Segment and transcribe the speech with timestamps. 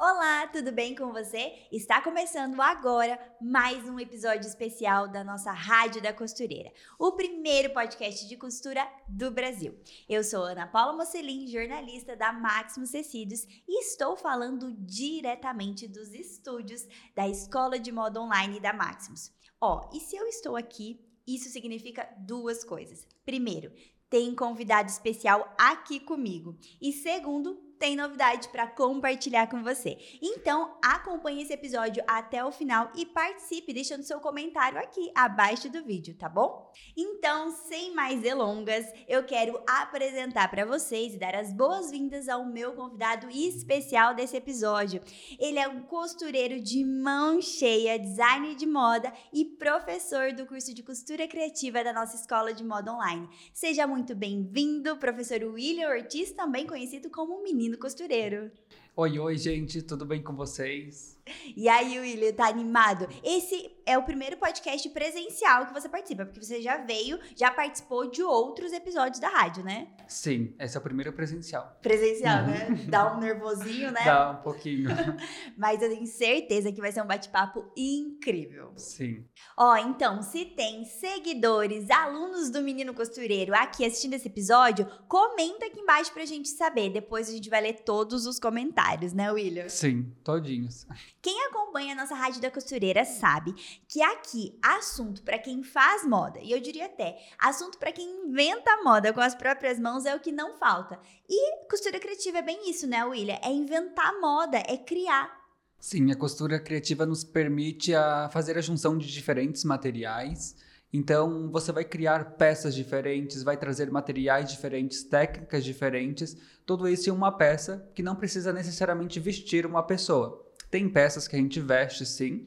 [0.00, 1.54] Olá, tudo bem com você?
[1.72, 8.28] Está começando agora mais um episódio especial da nossa Rádio da Costureira, o primeiro podcast
[8.28, 9.76] de costura do Brasil.
[10.08, 16.86] Eu sou Ana Paula Mocelin, jornalista da Maximus Tecidos e estou falando diretamente dos estúdios
[17.12, 19.32] da Escola de Moda Online da Maximus.
[19.60, 23.04] Ó, e se eu estou aqui, isso significa duas coisas.
[23.26, 23.72] Primeiro,
[24.08, 26.56] tem convidado especial aqui comigo.
[26.80, 29.96] E segundo, tem novidade para compartilhar com você.
[30.20, 35.82] Então, acompanhe esse episódio até o final e participe deixando seu comentário aqui abaixo do
[35.84, 36.70] vídeo, tá bom?
[36.96, 42.72] Então, sem mais delongas, eu quero apresentar para vocês e dar as boas-vindas ao meu
[42.72, 45.00] convidado especial desse episódio.
[45.38, 50.82] Ele é um costureiro de mão cheia, designer de moda e professor do curso de
[50.82, 53.28] costura criativa da nossa escola de moda online.
[53.52, 58.50] Seja muito bem-vindo, professor William Ortiz, também conhecido como Menino menino costureiro.
[58.96, 61.17] Oi, oi, gente, tudo bem com vocês?
[61.56, 63.08] E aí, William, tá animado?
[63.22, 68.10] Esse é o primeiro podcast presencial que você participa, porque você já veio, já participou
[68.10, 69.88] de outros episódios da rádio, né?
[70.06, 71.78] Sim, esse é o primeiro presencial.
[71.80, 72.68] Presencial, né?
[72.68, 72.90] Uhum.
[72.90, 74.04] Dá um nervosinho, né?
[74.04, 74.90] Dá um pouquinho.
[75.56, 78.72] Mas eu tenho certeza que vai ser um bate-papo incrível.
[78.76, 79.24] Sim.
[79.56, 85.80] Ó, então, se tem seguidores, alunos do Menino Costureiro aqui assistindo esse episódio, comenta aqui
[85.80, 86.90] embaixo pra gente saber.
[86.90, 89.68] Depois a gente vai ler todos os comentários, né, William?
[89.68, 90.86] Sim, todinhos.
[91.28, 93.54] Quem acompanha a nossa Rádio da Costureira sabe
[93.86, 98.82] que aqui, assunto para quem faz moda, e eu diria até, assunto para quem inventa
[98.82, 100.98] moda com as próprias mãos é o que não falta.
[101.28, 103.38] E costura criativa é bem isso, né, William?
[103.42, 105.30] É inventar moda, é criar.
[105.78, 110.56] Sim, a costura criativa nos permite a fazer a junção de diferentes materiais.
[110.90, 117.12] Então, você vai criar peças diferentes, vai trazer materiais diferentes, técnicas diferentes, tudo isso em
[117.12, 120.47] uma peça que não precisa necessariamente vestir uma pessoa.
[120.70, 122.46] Tem peças que a gente veste sim,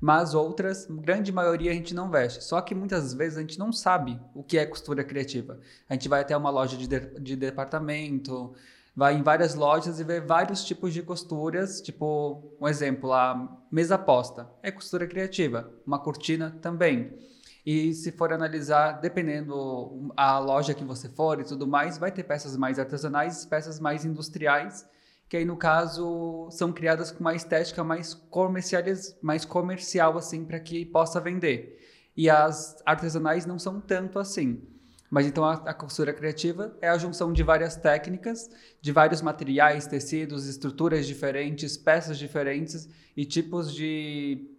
[0.00, 2.42] mas outras, grande maioria a gente não veste.
[2.42, 5.60] Só que muitas vezes a gente não sabe o que é costura criativa.
[5.88, 8.52] A gente vai até uma loja de, de, de departamento,
[8.96, 13.96] vai em várias lojas e vê vários tipos de costuras, tipo, um exemplo, a mesa
[13.96, 17.16] posta é costura criativa, uma cortina também.
[17.64, 22.24] E se for analisar, dependendo a loja que você for e tudo mais, vai ter
[22.24, 24.84] peças mais artesanais, peças mais industriais
[25.32, 30.60] que aí no caso são criadas com uma estética mais comerciais, mais comercial assim para
[30.60, 31.80] que possa vender.
[32.14, 34.62] E as artesanais não são tanto assim.
[35.10, 39.86] Mas então a, a, costura criativa é a junção de várias técnicas, de vários materiais,
[39.86, 44.50] tecidos, estruturas diferentes, peças diferentes e tipos de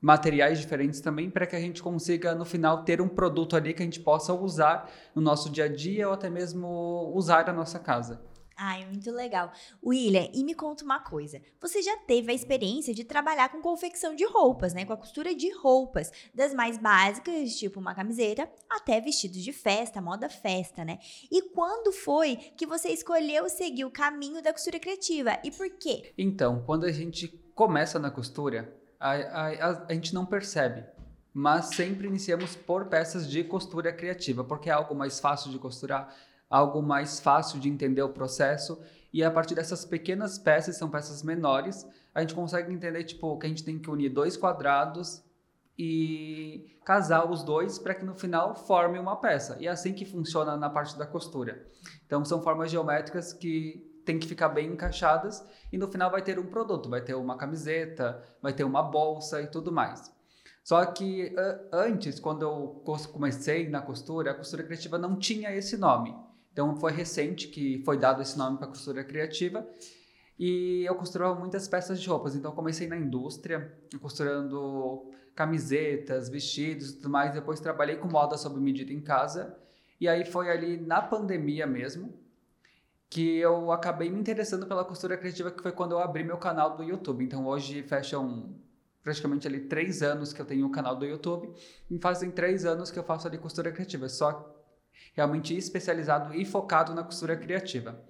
[0.00, 3.82] materiais diferentes também para que a gente consiga no final ter um produto ali que
[3.82, 7.78] a gente possa usar no nosso dia a dia ou até mesmo usar na nossa
[7.78, 8.22] casa.
[8.56, 9.52] Ai, muito legal.
[9.84, 11.42] William, e me conta uma coisa.
[11.60, 14.84] Você já teve a experiência de trabalhar com confecção de roupas, né?
[14.84, 20.00] Com a costura de roupas, das mais básicas, tipo uma camiseta, até vestidos de festa,
[20.00, 20.98] moda festa, né?
[21.30, 26.12] E quando foi que você escolheu seguir o caminho da costura criativa e por quê?
[26.16, 30.84] Então, quando a gente começa na costura, a, a, a, a gente não percebe
[31.36, 36.14] mas sempre iniciamos por peças de costura criativa, porque é algo mais fácil de costurar,
[36.54, 38.80] algo mais fácil de entender o processo.
[39.12, 41.84] E a partir dessas pequenas peças, são peças menores,
[42.14, 45.24] a gente consegue entender tipo que a gente tem que unir dois quadrados
[45.76, 49.56] e casar os dois para que no final forme uma peça.
[49.58, 51.66] E é assim que funciona na parte da costura.
[52.06, 56.38] Então são formas geométricas que tem que ficar bem encaixadas e no final vai ter
[56.38, 60.14] um produto, vai ter uma camiseta, vai ter uma bolsa e tudo mais.
[60.62, 61.34] Só que
[61.72, 66.14] antes, quando eu comecei na costura, a costura criativa não tinha esse nome.
[66.54, 69.66] Então foi recente que foi dado esse nome para costura criativa.
[70.38, 72.36] E eu costurava muitas peças de roupas.
[72.36, 77.34] Então comecei na indústria, costurando camisetas, vestidos e tudo mais.
[77.34, 79.58] Depois trabalhei com moda sob medida em casa.
[80.00, 82.14] E aí foi ali na pandemia mesmo
[83.10, 86.76] que eu acabei me interessando pela costura criativa, que foi quando eu abri meu canal
[86.76, 87.24] do YouTube.
[87.24, 88.54] Então hoje fecham
[89.02, 91.52] praticamente ali três anos que eu tenho o um canal do YouTube
[91.90, 94.08] e fazem três anos que eu faço ali costura criativa.
[94.08, 94.53] Só
[95.14, 98.02] realmente especializado e focado na costura criativa.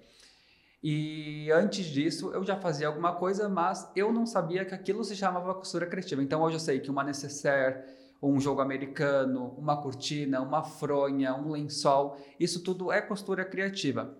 [0.87, 5.15] E antes disso, eu já fazia alguma coisa, mas eu não sabia que aquilo se
[5.15, 6.21] chamava costura criativa.
[6.21, 7.83] Então hoje eu sei que uma necessaire,
[8.21, 14.15] um jogo americano, uma cortina, uma fronha, um lençol, isso tudo é costura criativa.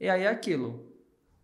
[0.00, 0.92] E aí é aquilo.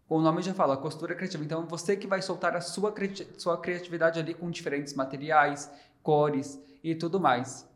[0.09, 1.44] O nome já fala, costura criativa.
[1.44, 2.93] Então você que vai soltar a sua,
[3.38, 5.71] sua criatividade ali com diferentes materiais,
[6.03, 7.69] cores e tudo mais.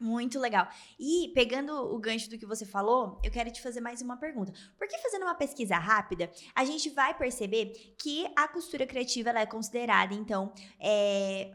[0.00, 0.68] Muito legal.
[0.98, 4.52] E pegando o gancho do que você falou, eu quero te fazer mais uma pergunta.
[4.78, 10.14] Porque fazendo uma pesquisa rápida, a gente vai perceber que a costura criativa é considerada,
[10.14, 11.54] então, é,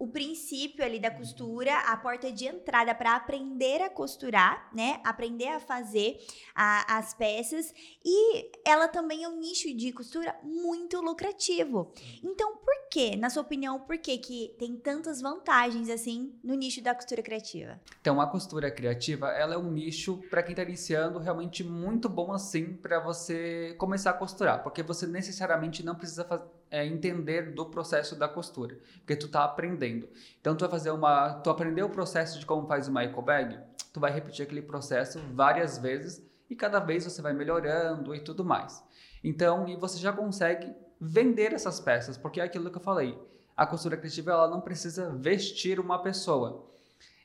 [0.00, 4.98] o princípio ali da costura, a porta de entrada para aprender a costurar, né?
[5.04, 6.18] Aprender a fazer
[6.54, 7.70] a, as peças.
[8.02, 11.92] E ela também é um nicho de costura muito lucrativo.
[12.24, 16.82] Então, por que, na sua opinião, por que, que tem tantas vantagens assim no nicho
[16.82, 17.80] da costura criativa?
[18.00, 22.32] Então, a costura criativa, ela é um nicho para quem está iniciando realmente muito bom
[22.32, 26.26] assim para você começar a costurar, porque você necessariamente não precisa
[26.68, 30.08] é, entender do processo da costura, porque tu tá aprendendo.
[30.40, 33.56] Então tu vai fazer uma, tu aprendeu o processo de como faz uma eco bag,
[33.92, 38.44] tu vai repetir aquele processo várias vezes e cada vez você vai melhorando e tudo
[38.44, 38.82] mais.
[39.22, 43.18] Então, e você já consegue vender essas peças, porque é aquilo que eu falei.
[43.56, 46.68] A costura criativa ela não precisa vestir uma pessoa.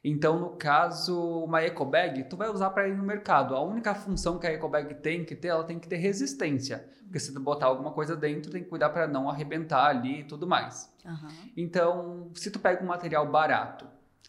[0.07, 3.55] Então, no caso, uma eco bag, tu vai usar para ir no mercado.
[3.55, 6.87] A única função que a eco bag tem que ter, ela tem que ter resistência.
[7.05, 10.23] Porque se tu botar alguma coisa dentro, tem que cuidar para não arrebentar ali e
[10.23, 10.93] tudo mais.
[11.03, 11.51] Uhum.
[11.57, 13.87] Então, se tu pega um material barato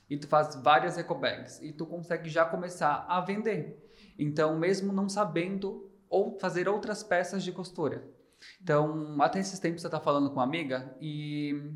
[0.09, 3.93] e tu faz várias eco bags e tu consegue já começar a vender.
[4.19, 8.16] Então, mesmo não sabendo ou fazer outras peças de costura.
[8.63, 11.71] Então, até esses tempos você está falando com uma amiga e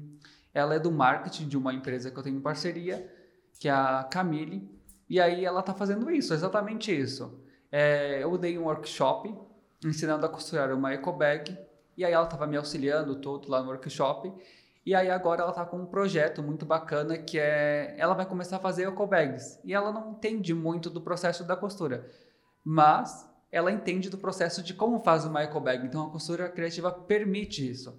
[0.53, 3.09] ela é do marketing de uma empresa que eu tenho em parceria
[3.61, 4.67] que é a Camille,
[5.07, 7.45] e aí ela está fazendo isso, exatamente isso.
[7.71, 9.37] É, eu dei um workshop
[9.85, 11.57] ensinando a costurar uma eco bag,
[11.95, 14.33] e aí ela estava me auxiliando todo lá no workshop,
[14.85, 18.57] e aí agora ela está com um projeto muito bacana que é, ela vai começar
[18.57, 22.09] a fazer eco bags, e ela não entende muito do processo da costura,
[22.65, 26.91] mas ela entende do processo de como faz uma eco bag, então a costura criativa
[26.93, 27.99] permite isso.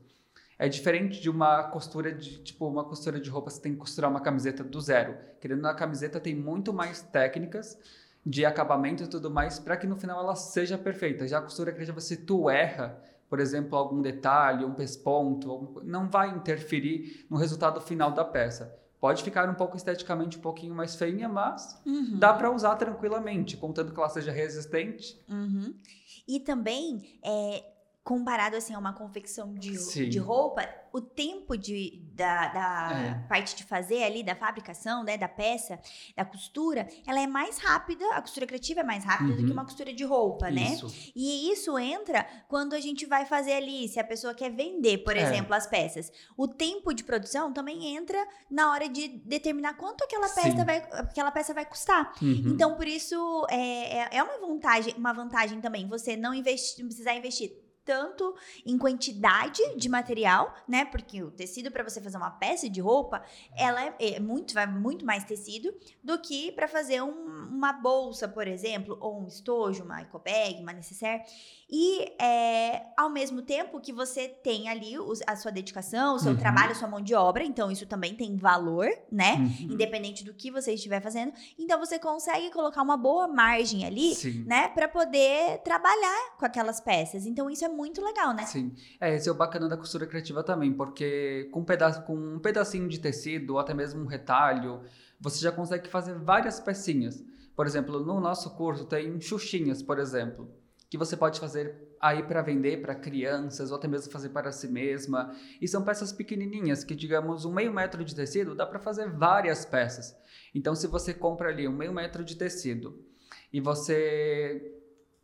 [0.58, 4.12] É diferente de uma costura de, tipo, uma costura de roupa, você tem que costurar
[4.12, 5.18] uma camiseta do zero.
[5.40, 7.78] Querendo na camiseta tem muito mais técnicas
[8.24, 11.28] de acabamento e tudo mais para que no final ela seja perfeita.
[11.28, 16.30] Já a costura criativa, se tu erra, por exemplo, algum detalhe, um pesponto, não vai
[16.30, 18.80] interferir no resultado final da peça.
[19.02, 22.20] Pode ficar um pouco esteticamente um pouquinho mais feinha, mas uhum.
[22.20, 25.20] dá para usar tranquilamente, contanto que ela seja resistente.
[25.28, 25.74] Uhum.
[26.28, 27.64] E também, é,
[28.04, 33.28] comparado assim a uma confecção de, de roupa, o tempo de, da, da é.
[33.28, 35.80] parte de fazer ali, da fabricação, né, da peça,
[36.16, 39.36] da costura, ela é mais rápida, a costura criativa é mais rápida uhum.
[39.36, 39.54] do que uhum.
[39.54, 40.64] uma costura de roupa, né?
[40.64, 40.88] isso.
[40.88, 40.94] né?
[41.16, 45.16] E isso entra quando a gente vai fazer ali, se a pessoa quer vender, por
[45.16, 45.22] é.
[45.22, 46.12] exemplo, as peças.
[46.36, 48.18] O tempo de produção também entra
[48.50, 52.14] na hora de determinar quanto aquela peça, vai, aquela peça vai custar.
[52.22, 52.48] Uhum.
[52.48, 56.88] Então, por isso, é, é, é uma vantagem, uma vantagem também você não investir, não
[56.88, 58.36] precisar investir tanto
[58.66, 60.86] em quantidade de material, né?
[60.86, 63.24] Porque o tecido para você fazer uma peça de roupa,
[63.56, 65.74] ela é, é muito vai muito mais tecido
[66.04, 67.12] do que para fazer um,
[67.50, 71.24] uma bolsa, por exemplo, ou um estojo, uma eco bag, uma necessaire.
[71.70, 76.34] E é, ao mesmo tempo que você tem ali os, a sua dedicação, o seu
[76.34, 76.38] uhum.
[76.38, 79.36] trabalho, a sua mão de obra, então isso também tem valor, né?
[79.36, 79.74] Uhum.
[79.74, 81.32] Independente do que você estiver fazendo.
[81.58, 84.44] Então você consegue colocar uma boa margem ali, Sim.
[84.44, 87.26] né, para poder trabalhar com aquelas peças.
[87.26, 88.44] Então isso é muito legal, né?
[88.44, 88.74] Sim.
[89.00, 92.40] É, esse é o bacana da costura criativa também, porque com um, pedaço, com um
[92.40, 94.82] pedacinho de tecido, ou até mesmo um retalho,
[95.20, 97.24] você já consegue fazer várias pecinhas.
[97.56, 100.50] Por exemplo, no nosso curso tem xuxinhas, por exemplo,
[100.90, 104.68] que você pode fazer aí para vender para crianças ou até mesmo fazer para si
[104.68, 105.36] mesma.
[105.62, 109.64] E são peças pequenininhas que, digamos, um meio metro de tecido dá para fazer várias
[109.64, 110.18] peças.
[110.54, 113.06] Então, se você compra ali um meio metro de tecido
[113.54, 114.81] e você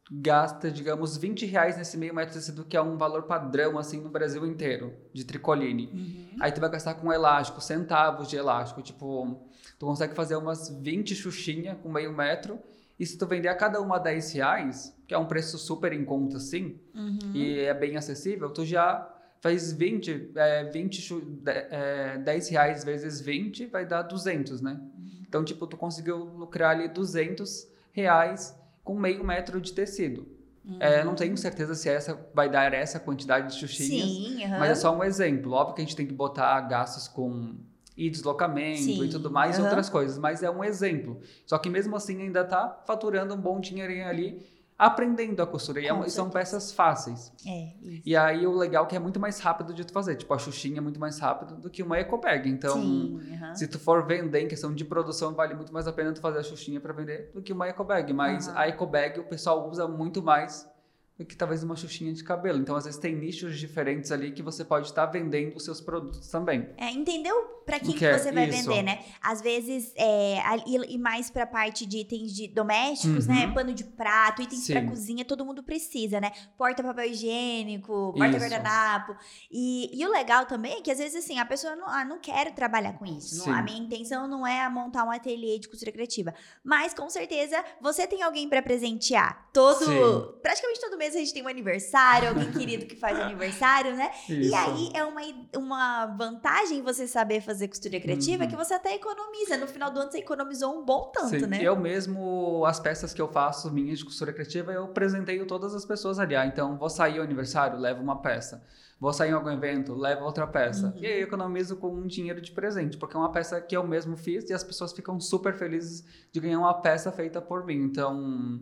[0.09, 3.99] gasta, digamos, 20 reais nesse meio metro de tecido, que é um valor padrão, assim,
[3.99, 5.89] no Brasil inteiro, de tricoline.
[5.93, 6.37] Uhum.
[6.39, 9.37] Aí tu vai gastar com elástico, centavos de elástico, tipo,
[9.77, 12.59] tu consegue fazer umas 20 xuxinhas com meio metro,
[12.99, 16.03] e se tu vender a cada uma 10 reais, que é um preço super em
[16.03, 17.31] conta, assim, uhum.
[17.33, 23.67] e é bem acessível, tu já faz 20, é, 20 é, 10 reais vezes 20
[23.67, 24.79] vai dar 200, né?
[24.97, 25.23] Uhum.
[25.27, 28.57] Então, tipo, tu conseguiu lucrar ali 200 reais
[28.87, 30.25] com meio metro de tecido.
[30.63, 30.77] Uhum.
[30.79, 34.59] É, não tenho certeza se essa vai dar essa quantidade de xuxinhas, Sim, uhum.
[34.59, 35.51] mas é só um exemplo.
[35.51, 37.55] Óbvio que a gente tem que botar gastos com
[37.97, 39.63] e deslocamento Sim, e tudo mais, uhum.
[39.63, 41.19] e outras coisas, mas é um exemplo.
[41.45, 44.45] Só que mesmo assim ainda está faturando um bom dinheirinho ali
[44.77, 45.81] aprendendo a costura.
[45.81, 47.33] e é, são peças fáceis.
[47.45, 48.01] É, isso.
[48.05, 50.15] E aí o legal é que é muito mais rápido de tu fazer.
[50.15, 52.47] Tipo, a Xuxinha é muito mais rápido do que uma ecobag.
[52.47, 53.19] Então, Sim,
[53.55, 56.39] se tu for vender em questão de produção, vale muito mais a pena tu fazer
[56.39, 58.13] a Xuxinha para vender do que uma ecobag.
[58.13, 60.69] Mas a ecobag o pessoal usa muito mais
[61.17, 62.59] do que talvez uma xuxinha de cabelo.
[62.59, 66.27] Então, às vezes, tem nichos diferentes ali que você pode estar vendendo os seus produtos
[66.29, 66.69] também.
[66.77, 68.69] É, entendeu para quem que, que é você vai isso?
[68.69, 69.03] vender, né?
[69.21, 73.33] Às vezes, é, e, mais pra parte de itens de domésticos, Uhum.
[73.33, 73.51] né?
[73.53, 74.87] Pano de prato, itens pra Sim.
[74.87, 76.31] cozinha, todo mundo precisa, né?
[76.57, 79.15] Porta papel higiênico, porta guardanapo.
[79.51, 82.19] E, e o legal também é que às vezes assim, a pessoa não, ah, não
[82.19, 83.47] quer trabalhar com isso.
[83.49, 86.33] Não- a minha intenção não é montar um ateliê de costura criativa.
[86.63, 89.49] Mas com certeza você tem alguém pra presentear.
[89.51, 89.83] Todo.
[89.83, 90.39] Sim.
[90.41, 94.11] Praticamente todo mês a gente tem um aniversário, alguém querido que faz aniversário, né?
[94.29, 94.55] E Isso.
[94.55, 95.21] aí é uma,
[95.55, 98.49] uma vantagem você saber fazer costura criativa Uhum.
[98.49, 99.57] que você até economiza.
[99.57, 101.59] No final do ano você economizou um bom tanto, Sim, né?
[101.61, 105.85] Eu mesmo, as peças que eu faço, minhas de costura criativa, eu presenteio todas as
[105.85, 106.35] pessoas ali.
[106.35, 108.63] Ah, então, vou sair ao aniversário, levo uma peça.
[108.99, 110.87] Vou sair em algum evento, levo outra peça.
[110.87, 110.93] Uhum.
[111.03, 113.85] E aí eu economizo com um dinheiro de presente, porque é uma peça que eu
[113.85, 117.75] mesmo fiz e as pessoas ficam super felizes de ganhar uma peça feita por mim.
[117.83, 118.59] Então,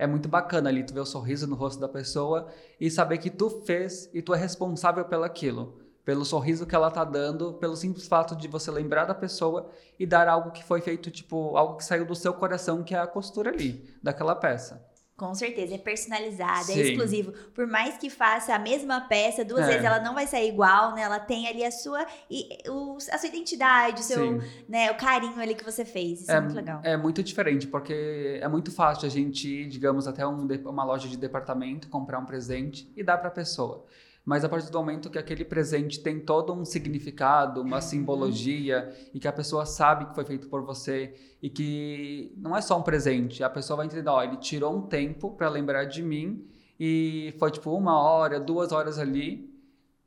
[0.00, 2.48] é muito bacana ali tu ver o sorriso no rosto da pessoa
[2.80, 5.78] e saber que tu fez e tu é responsável pelaquilo.
[6.06, 10.06] Pelo sorriso que ela tá dando, pelo simples fato de você lembrar da pessoa e
[10.06, 13.06] dar algo que foi feito, tipo, algo que saiu do seu coração, que é a
[13.06, 14.82] costura ali, daquela peça.
[15.20, 16.80] Com certeza, é personalizada, é Sim.
[16.80, 17.32] exclusivo.
[17.54, 19.66] Por mais que faça a mesma peça, duas É.
[19.68, 21.02] vezes ela não vai sair igual, né?
[21.02, 24.48] Ela tem ali a sua, e, o- a sua identidade, o seu, Sim.
[24.66, 26.22] né, o carinho ali que você fez.
[26.22, 26.80] Isso é, muito legal.
[26.82, 31.06] É muito diferente, porque é muito fácil a gente ir, digamos, até um uma loja
[31.06, 33.84] de departamento, comprar um presente e dar para a pessoa.
[34.24, 37.82] Mas a partir do momento que aquele presente tem todo um significado, uma Uhum.
[37.82, 42.60] simbologia, e que a pessoa sabe que foi feito por você, e que não é
[42.60, 46.02] só um presente, a pessoa vai entender, ó, ele tirou um tempo para lembrar de
[46.02, 46.44] mim,
[46.78, 49.50] e foi tipo uma hora, duas horas ali,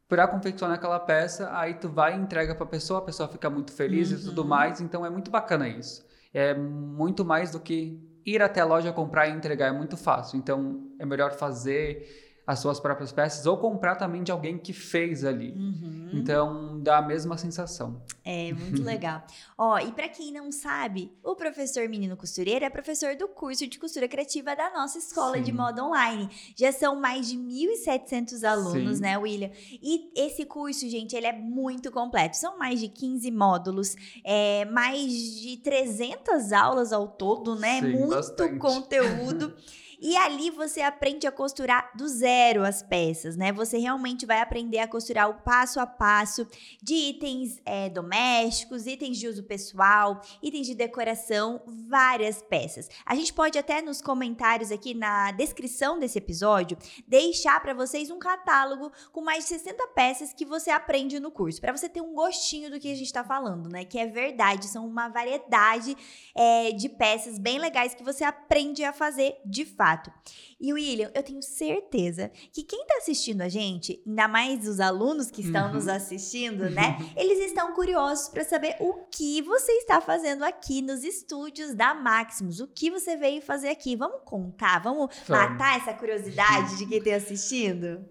[0.08, 3.50] para confeccionar aquela peça, aí tu vai e entrega para a pessoa, a pessoa fica
[3.50, 4.48] muito feliz e tudo Uhum.
[4.48, 6.06] mais, então é muito bacana isso.
[6.32, 10.38] É muito mais do que ir até a loja comprar e entregar, é muito fácil.
[10.38, 15.24] Então é melhor fazer as suas próprias peças ou comprar também de alguém que fez
[15.24, 15.52] ali.
[15.52, 16.10] Uhum.
[16.14, 18.02] Então dá a mesma sensação.
[18.24, 19.24] É muito legal.
[19.58, 23.80] Ó, e pra quem não sabe, o professor Menino Costureiro é professor do curso de
[23.80, 25.58] costura criativa da nossa escola de Sim.
[25.58, 26.30] moda online.
[26.56, 29.04] Já são mais de 1.700 alunos, Sim.
[29.04, 29.52] né, William?
[29.82, 32.36] E esse curso, gente, ele é muito completo.
[32.36, 37.80] São mais de 15 módulos, é, mais de 300 aulas ao todo, né?
[37.80, 38.58] Sim, muito bastante.
[38.60, 39.54] conteúdo.
[40.06, 43.54] E ali você aprende a costurar do zero as peças, né?
[43.54, 46.46] Você realmente vai aprender a costurar o passo a passo
[46.82, 52.90] de itens é, domésticos, itens de uso pessoal, itens de decoração, várias peças.
[53.06, 58.20] A gente pode até nos comentários aqui na descrição desse episódio deixar para vocês um
[58.20, 62.14] catálogo com mais de 60 peças que você aprende no curso, para você ter um
[62.14, 63.86] gostinho do que a gente está falando, né?
[63.86, 65.96] Que é verdade, são uma variedade
[66.36, 69.93] é, de peças bem legais que você aprende a fazer de fato.
[70.60, 75.30] E William, eu tenho certeza que quem está assistindo a gente, ainda mais os alunos
[75.30, 75.74] que estão Uhum.
[75.74, 76.98] nos assistindo, né?
[77.18, 82.60] Eles estão curiosos para saber o que você está fazendo aqui nos estúdios da Maximus.
[82.60, 83.96] O que você veio fazer aqui?
[83.96, 85.50] Vamos contar, vamos, Vamos.
[85.52, 88.06] matar essa curiosidade de quem está assistindo?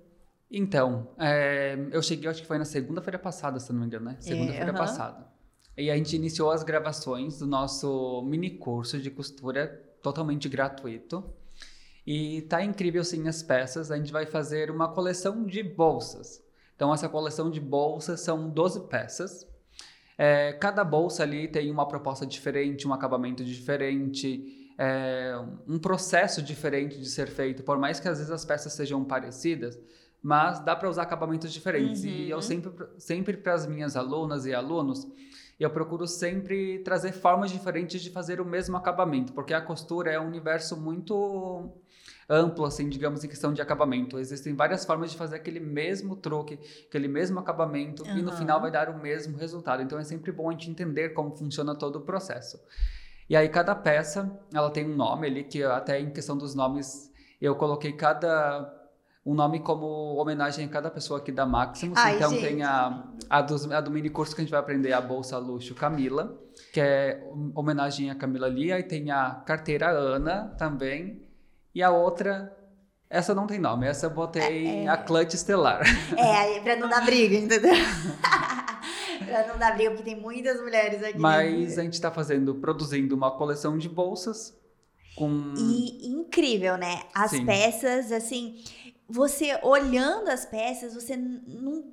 [0.51, 4.17] Então, é, eu cheguei, acho que foi na segunda-feira passada, se não me engano, né?
[4.21, 4.75] Segunda-feira aham.
[4.79, 5.33] passada.
[5.79, 9.67] E a gente iniciou as gravações do nosso mini curso de costura
[10.03, 11.25] totalmente gratuito.
[12.07, 13.91] E tá incrível sim as peças.
[13.91, 16.43] A gente vai fazer uma coleção de bolsas.
[16.75, 19.47] Então, essa coleção de bolsas são 12 peças.
[20.19, 25.33] É, cada bolsa ali tem uma proposta diferente, um acabamento diferente, é,
[25.67, 27.63] um processo diferente de ser feito.
[27.63, 29.79] Por mais que às vezes as peças sejam parecidas,
[30.21, 32.05] mas dá para usar acabamentos diferentes.
[32.05, 32.43] E eu Uhum.
[32.43, 35.07] sempre, sempre para as minhas alunas e alunos,
[35.59, 40.19] eu procuro sempre trazer formas diferentes de fazer o mesmo acabamento, porque a costura é
[40.21, 41.71] um universo muito
[42.33, 44.19] amplo, assim, digamos, em questão de acabamento.
[44.19, 46.59] Existem várias formas de fazer aquele mesmo truque,
[46.89, 49.83] aquele mesmo acabamento, e no final vai dar o mesmo resultado.
[49.83, 52.59] Então é sempre bom a gente entender como funciona todo o processo.
[53.29, 57.13] E aí cada peça, ela tem um nome ali, que até em questão dos nomes,
[57.41, 58.79] eu coloquei cada
[59.25, 59.87] um nome como
[60.17, 61.97] homenagem a cada pessoa aqui da Maximus.
[61.99, 62.43] Ai, então gente.
[62.43, 65.39] tem a, a, dos, a do mini curso que a gente vai aprender, a Bolsa
[65.39, 66.37] Luxo Camila,
[66.73, 67.23] que é
[67.55, 71.23] homenagem a Camila Lia, e tem a carteira Ana também,
[71.75, 72.57] e a outra,
[73.09, 74.89] essa não tem nome, essa eu botei É, é.
[74.89, 75.83] a Clutch Estelar.
[76.17, 77.75] É, pra não dar briga, entendeu?
[79.25, 81.19] pra não dar briga, porque tem muitas mulheres aqui.
[81.19, 84.55] Mas a gente está fazendo, produzindo uma coleção de bolsas
[85.17, 85.55] com...
[85.57, 87.03] E incrível, né?
[87.15, 87.45] As Sim.
[87.47, 88.63] peças, assim,
[89.09, 91.85] você olhando as peças, você não,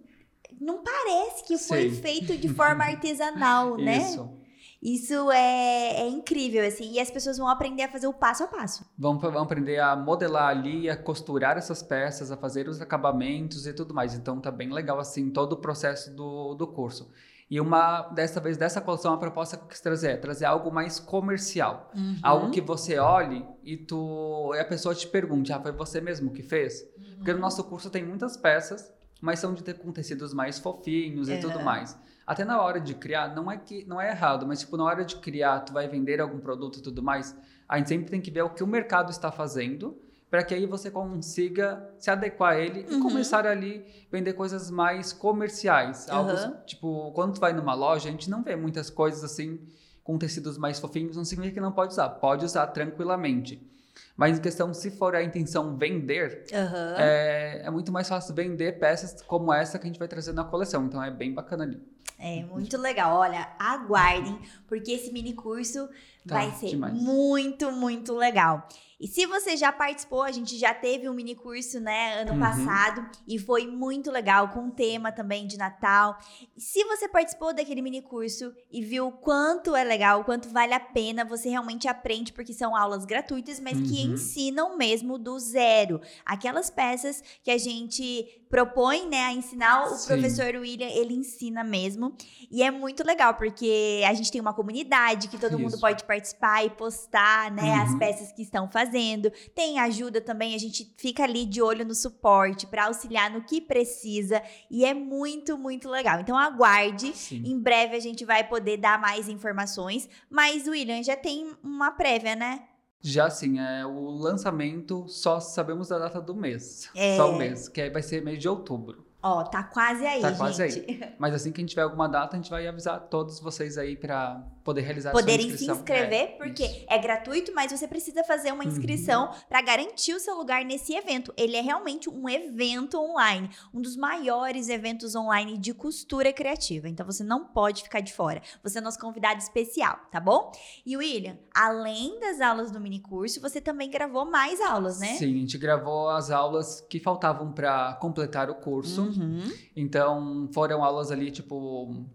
[0.59, 2.01] não parece que foi Sim.
[2.01, 3.97] feito de forma artesanal, né?
[3.97, 4.39] Isso.
[4.81, 8.47] Isso é, é, incrível, assim, e as pessoas vão aprender a fazer o passo a
[8.47, 8.85] passo.
[8.97, 13.73] Vão, vão aprender a modelar ali, a costurar essas peças, a fazer os acabamentos e
[13.73, 14.13] tudo mais.
[14.13, 17.11] Então tá bem legal, assim, todo o processo do, do curso.
[17.49, 20.71] E uma, dessa vez, dessa coleção, a proposta que eu quis trazer é trazer algo
[20.71, 21.91] mais comercial.
[21.93, 22.17] Uhum.
[22.23, 26.31] Algo que você olhe e tu, e a pessoa te pergunte, ah, foi você mesmo
[26.31, 26.87] que fez?
[26.97, 27.15] Uhum.
[27.17, 31.27] Porque no nosso curso tem muitas peças, mas são de ter, com tecidos mais fofinhos
[31.27, 31.35] uhum.
[31.35, 31.97] e tudo mais
[32.29, 35.03] até na hora de criar, não é que não é errado, mas tipo, na hora
[35.03, 37.35] de criar, tu vai vender algum produto e tudo mais,
[37.67, 40.67] a gente sempre tem que ver o que o mercado está fazendo, para que aí
[40.67, 42.99] você consiga se adequar a ele uhum.
[42.99, 46.05] e começar ali vender coisas mais comerciais.
[46.07, 46.13] Uhum.
[46.13, 49.59] Algo, tipo, quando tu vai numa loja, a gente não vê muitas coisas assim
[50.03, 53.67] com tecidos mais fofinhos, não significa que não pode usar, pode usar tranquilamente.
[54.15, 56.95] Mas em questão, se for a intenção vender, uhum.
[56.97, 60.43] é, é, muito mais fácil vender peças como essa que a gente vai trazer na
[60.43, 60.85] coleção.
[60.85, 61.81] Então é bem bacana ali.
[62.19, 63.17] É muito legal.
[63.17, 65.89] Olha, aguardem, porque esse mini curso
[66.29, 66.93] tá, vai ser demais.
[66.93, 68.67] muito, muito legal.
[68.99, 72.39] E se você já participou, a gente já teve um mini curso, né, ano uhum.
[72.39, 76.17] passado, e foi muito legal, com tema também de Natal.
[76.57, 80.73] Se você participou daquele mini curso e viu o quanto é legal, o quanto vale
[80.73, 83.83] a pena, você realmente aprende, porque são aulas gratuitas, mas uhum.
[83.83, 86.01] que ensinam mesmo do zero.
[86.25, 90.07] Aquelas peças que a gente propõe, né, a ensinar, o Sim.
[90.07, 92.13] professor William, ele ensina mesmo.
[92.51, 95.59] E é muito legal, porque a gente tem uma comunidade que todo Isso.
[95.59, 96.18] mundo pode participar
[96.65, 97.81] e postar, né, uhum.
[97.81, 99.31] as peças que estão fazendo.
[99.55, 103.61] Tem ajuda também, a gente fica ali de olho no suporte para auxiliar no que
[103.61, 104.41] precisa.
[104.69, 106.19] E é muito, muito legal.
[106.19, 107.43] Então aguarde, Sim.
[107.45, 110.09] em breve a gente vai poder dar mais informações.
[110.29, 112.63] Mas, William, já tem uma prévia, né?
[113.01, 116.89] Já sim, é o lançamento, só sabemos da data do mês.
[116.93, 117.15] É.
[117.15, 119.05] Só o mês, que aí vai ser mês de outubro.
[119.21, 120.37] Ó, tá quase aí, tá gente.
[120.37, 121.15] quase aí.
[121.17, 123.95] Mas assim que a gente tiver alguma data, a gente vai avisar todos vocês aí
[123.95, 126.85] para poder realizar Poderem se inscrever, é, porque isso.
[126.87, 129.35] é gratuito, mas você precisa fazer uma inscrição uhum.
[129.49, 131.33] para garantir o seu lugar nesse evento.
[131.35, 136.87] Ele é realmente um evento online, um dos maiores eventos online de costura criativa.
[136.87, 138.43] Então você não pode ficar de fora.
[138.61, 140.51] Você é nosso convidado especial, tá bom?
[140.85, 145.15] E William, além das aulas do mini curso, você também gravou mais aulas, né?
[145.15, 149.01] Sim, a gente gravou as aulas que faltavam para completar o curso.
[149.01, 149.51] Uhum.
[149.75, 152.05] Então foram aulas ali tipo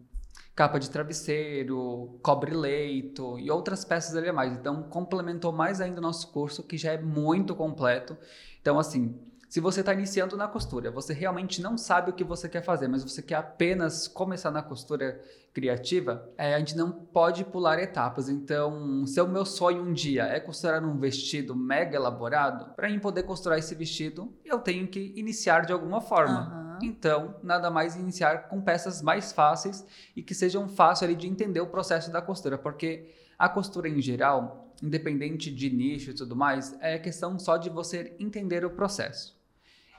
[0.54, 4.52] capa de travesseiro, cobre-leito e outras peças ali a mais.
[4.52, 8.16] Então, complementou mais ainda o nosso curso, que já é muito completo.
[8.60, 12.48] Então, assim, se você está iniciando na costura, você realmente não sabe o que você
[12.48, 15.20] quer fazer, mas você quer apenas começar na costura
[15.52, 18.28] criativa, é, a gente não pode pular etapas.
[18.28, 22.98] Então, se o meu sonho um dia é costurar um vestido mega elaborado, para mim
[22.98, 26.52] poder costurar esse vestido, eu tenho que iniciar de alguma forma.
[26.52, 26.63] Uhum.
[26.82, 29.84] Então, nada mais iniciar com peças mais fáceis
[30.14, 34.00] e que sejam fáceis ali de entender o processo da costura, porque a costura em
[34.00, 39.36] geral, independente de nicho e tudo mais, é questão só de você entender o processo.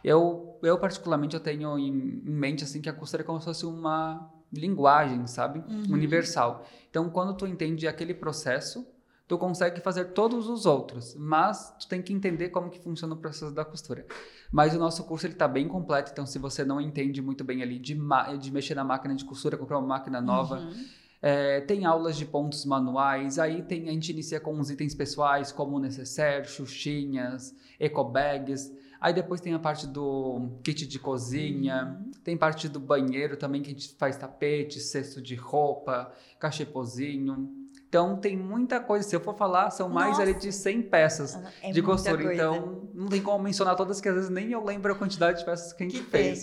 [0.03, 3.45] Eu, eu particularmente, eu tenho em, em mente assim que a costura é como se
[3.45, 5.59] fosse uma linguagem, sabe?
[5.59, 5.93] Uhum.
[5.93, 6.65] Universal.
[6.89, 8.87] Então, quando tu entende aquele processo,
[9.27, 13.17] tu consegue fazer todos os outros, mas tu tem que entender como que funciona o
[13.17, 14.05] processo da costura.
[14.51, 17.63] Mas o nosso curso ele está bem completo, então se você não entende muito bem
[17.63, 17.97] ali de,
[18.39, 20.85] de mexer na máquina de costura, comprar uma máquina nova, uhum.
[21.21, 25.51] é, tem aulas de pontos manuais, aí tem, a gente inicia com os itens pessoais,
[25.51, 28.71] como necessaire, xuxinhas, ecobags,
[29.05, 32.11] Aí depois tem a parte do kit de cozinha, uhum.
[32.23, 37.64] tem parte do banheiro também que a gente faz tapete, cesto de roupa, cachepozinho.
[37.95, 39.07] Então tem muita coisa.
[39.07, 40.23] Se eu for falar, são mais Nossa.
[40.23, 42.17] ali de 100 peças é de costura.
[42.17, 42.33] Coisa.
[42.33, 45.45] Então não tem como mencionar todas, que às vezes nem eu lembro a quantidade de
[45.45, 46.41] peças que a gente que fez.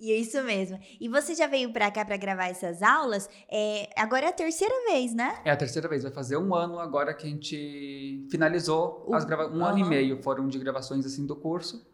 [0.00, 0.78] E é isso mesmo.
[1.00, 3.28] E você já veio para cá para gravar essas aulas?
[3.50, 5.40] É, agora é a terceira vez, né?
[5.44, 6.04] É a terceira vez.
[6.04, 9.14] Vai fazer um ano agora que a gente finalizou o...
[9.14, 9.48] as grava...
[9.48, 9.64] um uhum.
[9.64, 11.84] ano e meio foram de gravações assim do curso.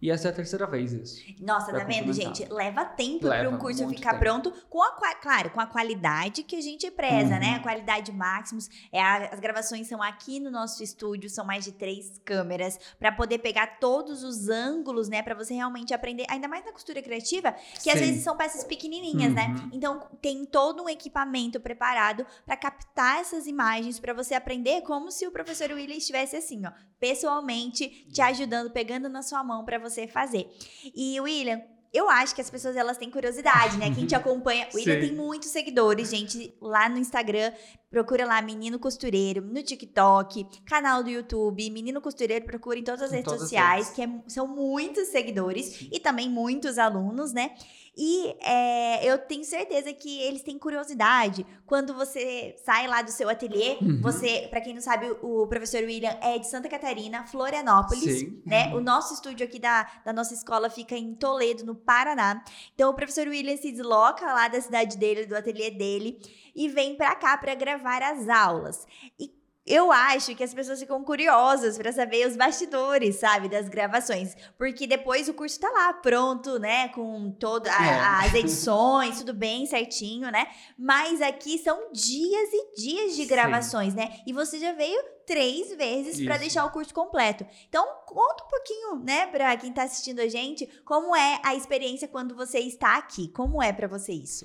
[0.00, 1.22] E essa é a terceira vez isso.
[1.40, 2.44] Nossa, tá vendo, gente?
[2.52, 4.22] Leva tempo para um curso ficar tempo.
[4.22, 7.34] pronto, com a, claro, com a qualidade que a gente preza, né?
[7.34, 7.40] uhum.
[7.40, 7.54] né?
[7.56, 8.68] A qualidade máximos.
[8.92, 13.38] É as gravações são aqui no nosso estúdio, são mais de três câmeras, para poder
[13.38, 15.22] pegar todos os ângulos, né?
[15.22, 17.90] Para você realmente aprender, ainda mais na costura criativa, que Sim.
[17.90, 19.46] às vezes são peças pequenininhas, né?
[19.46, 19.54] uhum.
[19.54, 19.70] né?
[19.72, 25.26] Então tem todo um equipamento preparado para captar essas imagens, para você aprender como se
[25.26, 29.93] o professor William estivesse assim, ó, pessoalmente te ajudando, pegando na sua mão para você
[29.94, 30.46] você fazer.
[30.94, 31.60] E, William,
[31.92, 33.94] eu acho que as pessoas elas têm curiosidade, né?
[33.94, 34.66] Quem te acompanha.
[34.72, 37.52] O William tem muitos seguidores, gente, lá no Instagram.
[37.88, 43.12] procura lá Menino Costureiro no TikTok, canal do YouTube, Menino Costureiro, procura em todas as
[43.12, 43.94] Em redes todas as sociais, redes.
[43.94, 47.52] que é- são muitos seguidores e também muitos alunos, né?
[47.96, 51.46] E é, eu tenho certeza que eles têm curiosidade.
[51.64, 54.00] Quando você sai lá do seu ateliê, Uhum.
[54.02, 58.42] você, pra quem não sabe, o, professor William é de Santa Catarina, Florianópolis, Sim.
[58.44, 58.74] né?
[58.74, 62.42] O nosso estúdio aqui da, da nossa escola fica em Toledo, no Paraná.
[62.74, 66.18] Então o professor William se desloca lá da cidade dele, do ateliê dele,
[66.54, 68.86] e vem pra cá pra gravar as aulas.
[69.18, 69.30] E
[69.66, 74.86] eu acho que as pessoas ficam curiosas pra saber os bastidores, sabe, das gravações, porque
[74.86, 77.98] depois o curso tá lá pronto, né, com todas É.
[78.00, 80.46] as edições, tudo bem certinho, né?
[80.78, 83.28] Mas aqui são dias e dias de Sim.
[83.28, 84.20] gravações, né?
[84.26, 86.38] E você já veio três vezes Isso.
[86.38, 87.46] deixar o curso completo.
[87.66, 92.06] Então, conta um pouquinho, né, pra quem tá assistindo a gente, como é a experiência
[92.06, 93.28] quando você está aqui?
[93.28, 94.44] Como é pra você isso?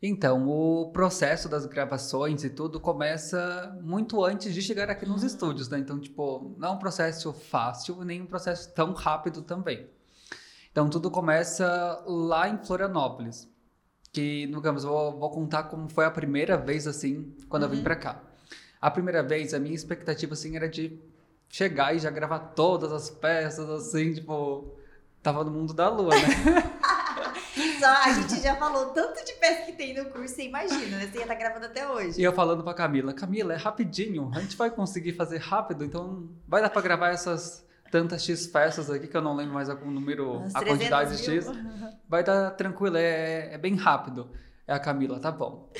[0.00, 5.26] Então, o processo das gravações e tudo começa muito antes de chegar aqui nos Uhum.
[5.26, 5.78] estúdios, né?
[5.78, 9.88] Então, tipo, não é um processo fácil, nem um processo tão rápido também.
[10.70, 13.48] Então, tudo começa lá em Florianópolis.
[14.12, 17.82] Que, digamos, vou, vou contar como foi a primeira vez, assim, quando eu vim Uhum.
[17.84, 18.22] pra cá.
[18.80, 20.96] A primeira vez, a minha expectativa, assim, era de
[21.48, 24.74] chegar e já gravar todas as peças, assim, tipo...
[25.20, 26.18] Tava no mundo da lua, né?
[27.78, 31.06] Só a gente já falou tanto de peça que tem no curso, você imagina, né?
[31.10, 32.20] Você ia estar gravando até hoje.
[32.20, 36.28] E eu falando pra Camila, Camila, é rapidinho, a gente vai conseguir fazer rápido, então
[36.46, 39.74] vai dar pra gravar essas tantas X peças aqui, que eu não lembro mais o
[39.76, 41.58] número, Uns a quantidade 300 X.
[42.08, 44.30] Vai dar tranquilo, é, é bem rápido.
[44.66, 45.70] É a Camila, tá bom.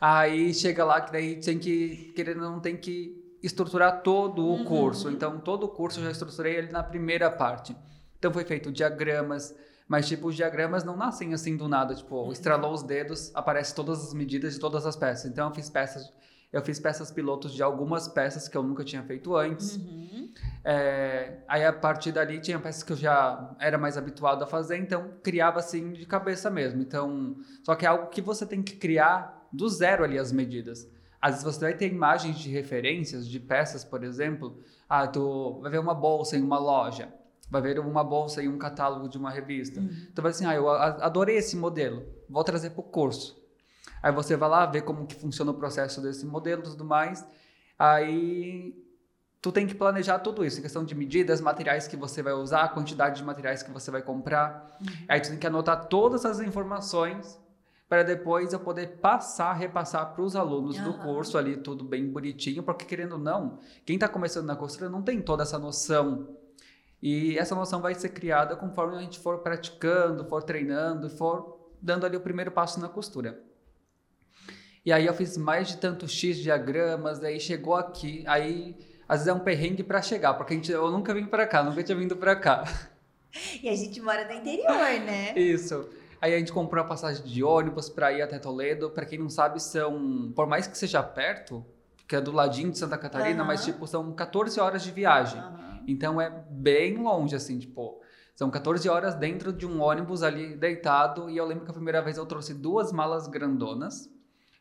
[0.00, 4.64] Aí chega lá que daí tem que, querendo não, tem que estruturar todo o Uhum.
[4.64, 5.10] curso.
[5.10, 7.76] Então, todo o curso eu já estruturei ele na primeira parte.
[8.18, 9.54] Então, foi feito diagramas,
[9.88, 11.94] mas, tipo, os diagramas não nascem assim do nada.
[11.94, 12.32] Tipo, Uhum.
[12.32, 15.30] estralou os dedos, aparece todas as medidas de todas as peças.
[15.30, 16.12] Então, eu fiz peças...
[16.52, 19.76] Eu fiz peças pilotos de algumas peças que eu nunca tinha feito antes.
[19.76, 20.32] Uhum.
[20.64, 24.76] É, aí a partir dali tinha peças que eu já era mais habituado a fazer,
[24.78, 26.80] então criava assim de cabeça mesmo.
[26.80, 30.88] Então, só que é algo que você tem que criar do zero ali as medidas.
[31.20, 34.56] Às vezes você vai ter imagens de referências de peças, por exemplo.
[34.88, 37.12] Ah, tu vai ver uma bolsa em uma loja,
[37.50, 39.80] vai ver uma bolsa em um catálogo de uma revista.
[39.80, 40.06] Uhum.
[40.10, 43.40] Então vai assim, ah, eu adorei esse modelo, vou trazer para o curso.
[44.02, 47.26] Aí você vai lá ver como que funciona o processo desse modelo e tudo mais.
[47.78, 48.74] Aí
[49.40, 52.62] tu tem que planejar tudo isso, em questão de medidas, materiais que você vai usar,
[52.62, 54.78] a quantidade de materiais que você vai comprar.
[55.08, 57.38] Aí tu tem que anotar todas as informações
[57.88, 60.98] para depois eu poder passar, repassar para os alunos do Aham.
[60.98, 65.02] curso ali, tudo bem bonitinho, porque querendo ou não, quem está começando na costura não
[65.02, 66.36] tem toda essa noção.
[67.08, 72.04] E essa noção vai ser criada conforme a gente for praticando, for treinando, for dando
[72.04, 73.40] ali o primeiro passo na costura.
[74.84, 78.76] E aí eu fiz mais de tantos X diagramas, aí chegou aqui, aí
[79.08, 81.62] às vezes é um perrengue para chegar, porque a gente, eu nunca vim para cá,
[81.62, 82.64] nunca tinha vindo para cá.
[83.62, 85.38] E a gente mora no interior, né?
[85.38, 85.88] Isso.
[86.22, 88.88] Aí a gente comprou a passagem de ônibus para ir até Toledo.
[88.88, 91.62] Para quem não sabe, são, por mais que seja perto,
[92.08, 93.46] que é do ladinho de Santa Catarina, Aham.
[93.46, 95.38] mas tipo são 14 horas de viagem.
[95.38, 95.65] Aham.
[95.86, 98.00] Então é bem longe assim, tipo,
[98.34, 102.02] são 14 horas dentro de um ônibus ali deitado e eu lembro que a primeira
[102.02, 104.10] vez eu trouxe duas malas grandonas,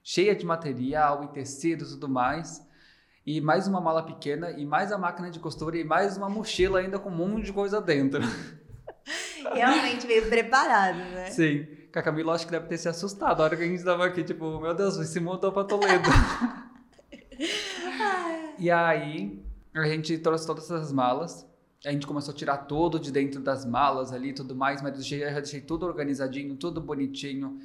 [0.03, 2.65] cheia de material e tecido e tudo mais.
[3.25, 6.79] E mais uma mala pequena, e mais a máquina de costura, e mais uma mochila
[6.79, 8.21] ainda com um monte de coisa dentro.
[9.51, 11.31] Realmente veio preparado, né?
[11.31, 11.67] Sim.
[11.95, 14.23] A Camila acho que deve ter se assustado a hora que a gente tava aqui,
[14.23, 16.09] tipo, meu Deus, se mudou pra Toledo.
[18.59, 19.41] e aí,
[19.81, 21.45] a gente trouxe todas essas malas.
[21.85, 25.11] A gente começou a tirar tudo de dentro das malas ali e tudo mais, mas
[25.11, 27.59] eu eu deixei tudo organizadinho, tudo bonitinho.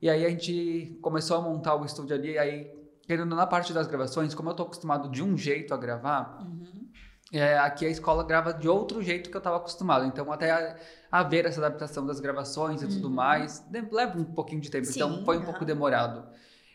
[0.00, 2.70] E aí a gente começou a montar o estúdio ali, aí,
[3.06, 6.86] querendo na parte das gravações, como eu tô acostumado de um jeito a gravar, Uhum.
[7.32, 10.04] é, aqui a escola grava de outro jeito que eu estava acostumado.
[10.04, 10.76] Então, até a,
[11.10, 13.14] a ver essa adaptação das gravações e tudo Uhum.
[13.14, 14.88] mais, de- leva um pouquinho de tempo.
[14.88, 15.46] então, Sim, foi um aham.
[15.46, 16.28] pouco demorado.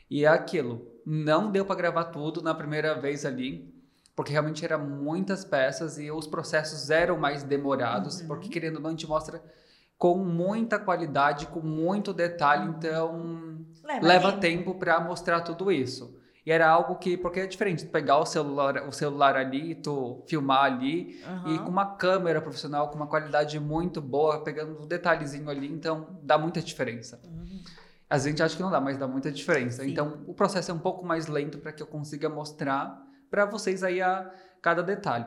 [0.09, 0.85] E é aquilo.
[1.05, 3.73] Não deu para gravar tudo na primeira vez ali,
[4.17, 8.27] porque realmente eram muitas peças e os processos eram mais demorados, Uhum.
[8.27, 9.41] porque querendo ou não, a gente mostra
[9.95, 12.67] com muita qualidade, com muito detalhe.
[12.67, 13.63] Então,
[14.01, 16.17] leva tempo para mostrar tudo isso.
[16.43, 20.63] E era algo que, porque é diferente, pegar o celular, o celular ali, tu filmar
[20.63, 21.53] ali, Aham.
[21.53, 26.19] e com uma câmera profissional, com uma qualidade muito boa, pegando um detalhezinho ali, então
[26.23, 27.19] dá muita diferença.
[27.23, 27.61] Uhum.
[28.09, 29.83] Às vezes a gente acha que não dá, mas dá muita diferença.
[29.83, 29.91] Sim.
[29.91, 33.83] Então o processo é um pouco mais lento para que eu consiga mostrar para vocês
[33.83, 35.25] aí a cada detalhe.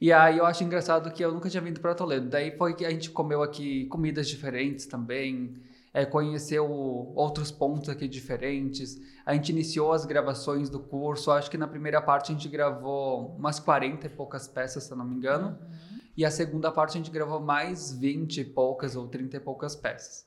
[0.00, 2.28] E aí eu acho engraçado que eu nunca tinha vindo para Toledo.
[2.28, 5.54] Daí foi que a gente comeu aqui comidas diferentes também.
[5.94, 6.68] é, conheceu
[7.14, 9.00] outros pontos aqui diferentes.
[9.26, 11.30] A gente iniciou as gravações do curso.
[11.30, 14.96] Acho que na primeira parte a gente gravou umas 40 e poucas peças, se eu
[14.96, 15.48] não me engano.
[15.48, 15.98] Uhum.
[16.16, 19.76] E a segunda parte a gente gravou mais 20 e poucas ou 30 e poucas
[19.76, 20.26] peças.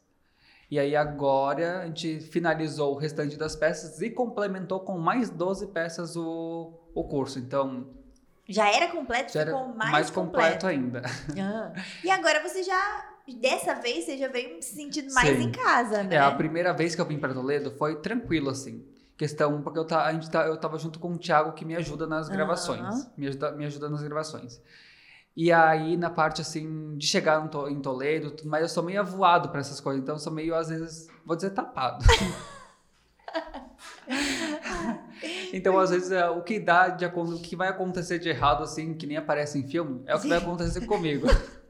[0.69, 5.67] E aí agora a gente finalizou o restante das peças e complementou com mais 12
[5.67, 7.39] peças o, o curso.
[7.39, 7.87] Então.
[8.47, 10.65] Já era completo, já ficou mais, mais completo.
[10.65, 11.01] completo ainda.
[11.39, 11.73] Ah.
[12.03, 15.45] E agora você já dessa vez você já veio se sentindo mais Sim.
[15.45, 16.15] em casa, né?
[16.15, 18.85] É, a primeira vez que eu vim para Toledo foi tranquilo, assim.
[19.17, 21.75] Questão, porque eu, tá, a gente tá, eu tava junto com o Thiago que me
[21.75, 23.09] ajuda nas gravações.
[23.17, 24.61] Me, ajuda, me ajuda nas gravações.
[25.35, 29.59] E aí, na parte, assim, de chegar em Toledo, mas eu sou meio avoado para
[29.59, 30.01] essas coisas.
[30.01, 32.05] Então, eu sou meio, às vezes, vou dizer, tapado.
[35.51, 38.93] então, às vezes, é, o que dá de o que vai acontecer de errado, assim,
[38.93, 41.27] que nem aparece em filme, é o que vai acontecer comigo.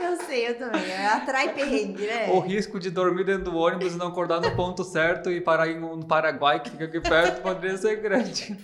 [0.00, 0.90] Eu sei, eu também.
[0.90, 2.30] É, atrai perrengue, né?
[2.30, 5.68] O risco de dormir dentro do ônibus e não acordar no ponto certo e parar
[5.68, 8.56] em um Paraguai, que fica aqui perto, poderia ser grande.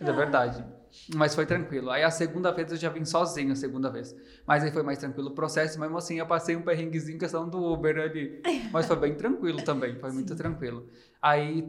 [0.00, 0.64] Mas é verdade.
[1.14, 1.90] Mas foi tranquilo.
[1.90, 4.14] Aí a segunda vez eu já vim sozinho, a segunda vez.
[4.46, 7.48] Mas aí foi mais tranquilo o processo, mesmo assim eu passei um perrenguezinho em questão
[7.48, 8.42] do Uber ali.
[8.70, 10.16] Mas foi bem tranquilo também, foi Sim.
[10.16, 10.86] muito tranquilo.
[11.22, 11.66] Aí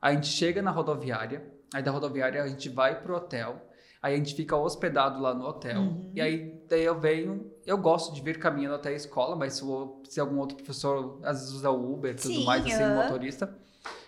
[0.00, 3.62] a gente chega na rodoviária, aí da rodoviária a gente vai pro hotel.
[4.00, 5.80] Aí a gente fica hospedado lá no hotel.
[5.80, 6.12] Uhum.
[6.14, 7.52] E aí daí eu venho.
[7.66, 9.64] Eu gosto de vir caminhando até a escola, mas se,
[10.08, 12.94] se algum outro professor às vezes usa o Uber e tudo Sim, mais, assim, uh.
[12.94, 13.52] motorista.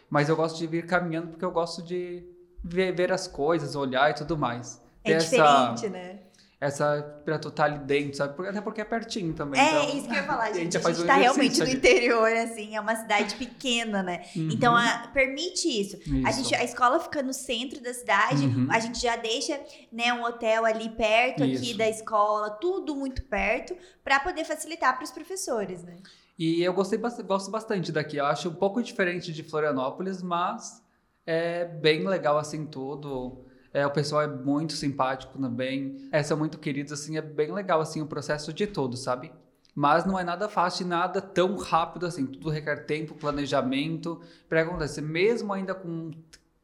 [0.08, 2.24] Mas eu gosto de vir caminhando porque eu gosto de
[2.62, 4.80] ver, ver as coisas, olhar e tudo mais.
[5.02, 6.20] É diferente, né?
[6.60, 8.46] essa pra tu estar tá ali dentro, sabe?
[8.46, 9.58] Até porque é pertinho também.
[9.58, 10.58] É, então, isso que eu ia falar, gente.
[10.58, 14.22] A gente, a gente tá realmente no interior, assim, é uma cidade pequena, né?
[14.36, 14.50] Uhum.
[14.52, 15.96] Então, a, permite isso.
[15.96, 16.26] isso.
[16.26, 18.68] A, gente, a escola fica no centro da cidade, uhum.
[18.70, 19.58] a gente já deixa
[19.90, 21.62] né, um hotel ali perto isso.
[21.62, 25.96] aqui da escola, tudo muito perto, para poder facilitar para os professores, né?
[26.38, 28.18] E eu gostei, gosto bastante daqui.
[28.18, 30.82] Eu acho um pouco diferente de Florianópolis, mas
[31.26, 33.44] é bem legal assim tudo.
[33.72, 36.08] É, o pessoal é muito simpático também.
[36.10, 39.32] É, são muito queridos, assim, é bem legal, assim, o processo de todo, sabe?
[39.74, 42.26] Mas não é nada fácil, nada tão rápido assim.
[42.26, 45.00] Tudo requer tempo, planejamento para acontecer.
[45.00, 46.10] Mesmo ainda com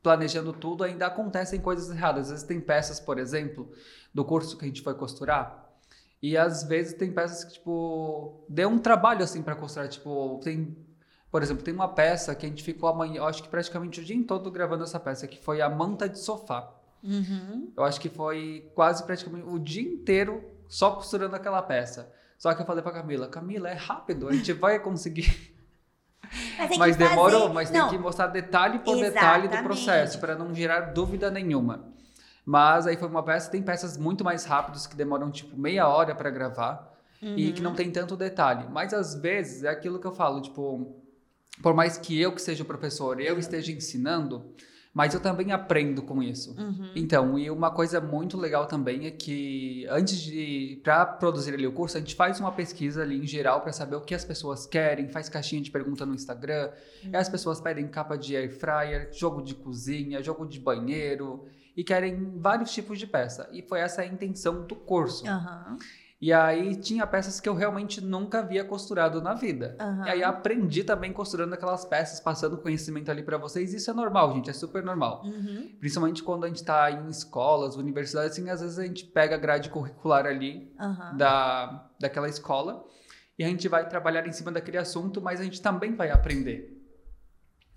[0.02, 2.26] planejando tudo, ainda acontecem coisas erradas.
[2.26, 3.70] Às vezes tem peças, por exemplo,
[4.14, 5.66] do curso que a gente foi costurar,
[6.22, 9.88] e às vezes tem peças que, tipo, deu um trabalho, assim, para costurar.
[9.88, 10.76] Tipo, tem
[11.37, 14.03] por exemplo, tem uma peça que a gente ficou amanhã, eu acho que praticamente o
[14.03, 16.72] dia todo gravando essa peça, que foi a manta de sofá.
[17.05, 17.70] Uhum.
[17.77, 22.11] Eu acho que foi quase praticamente o dia inteiro só costurando aquela peça.
[22.38, 25.55] Só que eu falei pra Camila, Camila, é rápido, a gente vai conseguir.
[26.59, 27.55] Mas, mas demorou, fazer...
[27.55, 27.88] mas não.
[27.88, 29.14] tem que mostrar detalhe por Exatamente.
[29.14, 31.92] detalhe do processo, para não gerar dúvida nenhuma.
[32.46, 36.14] Mas aí foi uma peça, tem peças muito mais rápidas que demoram tipo meia hora
[36.14, 37.35] para gravar uhum.
[37.37, 37.77] e que não uhum.
[37.77, 38.66] tem tanto detalhe.
[38.70, 41.05] Mas às vezes é aquilo que eu falo, tipo,
[41.62, 44.54] por mais que eu que seja o professor, eu esteja ensinando,
[44.92, 46.54] mas eu também aprendo com isso.
[46.58, 46.92] Uhum.
[46.96, 51.72] Então, e uma coisa muito legal também é que antes de para produzir ali o
[51.72, 54.66] curso, a gente faz uma pesquisa ali em geral para saber o que as pessoas
[54.66, 56.70] querem, faz caixinha de pergunta no Instagram,
[57.04, 57.10] uhum.
[57.12, 61.44] e as pessoas pedem capa de air fryer, jogo de cozinha, jogo de banheiro
[61.76, 63.48] e querem vários tipos de peça.
[63.52, 65.26] E foi essa a intenção do curso.
[65.26, 65.76] Uhum.
[66.18, 69.76] E aí tinha peças que eu realmente nunca havia costurado na vida.
[69.79, 70.07] Uhum.
[70.07, 73.74] E aí aprendi também costurando aquelas peças, passando conhecimento ali para vocês.
[73.74, 75.22] Isso é normal, gente, é super normal.
[75.24, 75.76] Uhum.
[75.79, 79.38] Principalmente quando a gente tá em escolas, universidades, assim, às vezes a gente pega a
[79.38, 81.16] grade curricular ali uhum.
[81.18, 82.87] da, daquela escola
[83.38, 86.83] e a gente vai trabalhar em cima daquele assunto, mas a gente também vai aprender.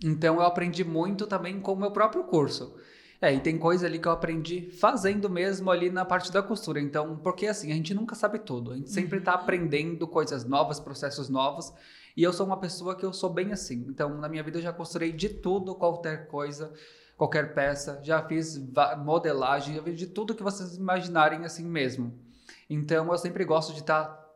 [0.02, 2.74] Então eu aprendi muito também com o meu próprio curso.
[3.22, 6.80] É, e tem coisa ali que eu aprendi fazendo mesmo ali na parte da costura.
[6.80, 8.72] Então, porque assim, a gente nunca sabe tudo.
[8.72, 9.42] A gente sempre está uhum.
[9.42, 11.74] aprendendo coisas novas, processos novos.
[12.16, 13.86] E eu sou uma pessoa que eu sou bem assim.
[13.90, 16.72] Então, na minha vida eu já costurei de tudo, qualquer coisa,
[17.18, 18.00] qualquer peça.
[18.04, 18.58] Já fiz
[19.04, 22.18] modelagem, já fiz de tudo que vocês imaginarem assim mesmo.
[22.70, 24.30] Então, eu sempre gosto de estar tá,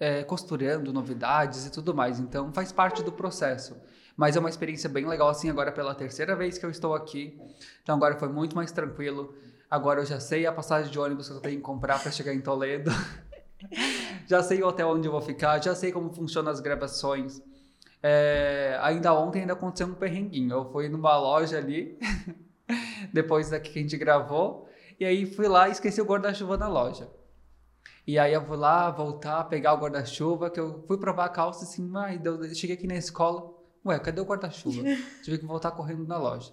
[0.00, 2.18] é, costurando novidades e tudo mais.
[2.18, 3.76] Então, faz parte do processo.
[4.16, 7.38] Mas é uma experiência bem legal, assim, agora pela terceira vez que eu estou aqui.
[7.82, 9.34] Então agora foi muito mais tranquilo.
[9.70, 12.32] Agora eu já sei a passagem de ônibus que eu tenho que comprar para chegar
[12.32, 12.90] em Toledo.
[14.26, 17.42] já sei o hotel onde eu vou ficar, já sei como funcionam as gravações.
[18.02, 20.52] É, ainda ontem ainda aconteceu um perrenguinho.
[20.52, 21.98] Eu fui numa loja ali,
[23.12, 26.68] depois daqui que a gente gravou, e aí fui lá e esqueci o guarda-chuva na
[26.68, 27.10] loja.
[28.06, 31.64] E aí eu vou lá, voltar, pegar o guarda-chuva, que eu fui provar a calça
[31.64, 31.90] assim,
[32.24, 33.52] eu cheguei aqui na escola,
[33.86, 34.82] Ué, cadê o guarda-chuva?
[35.22, 36.52] Tive que voltar correndo na loja.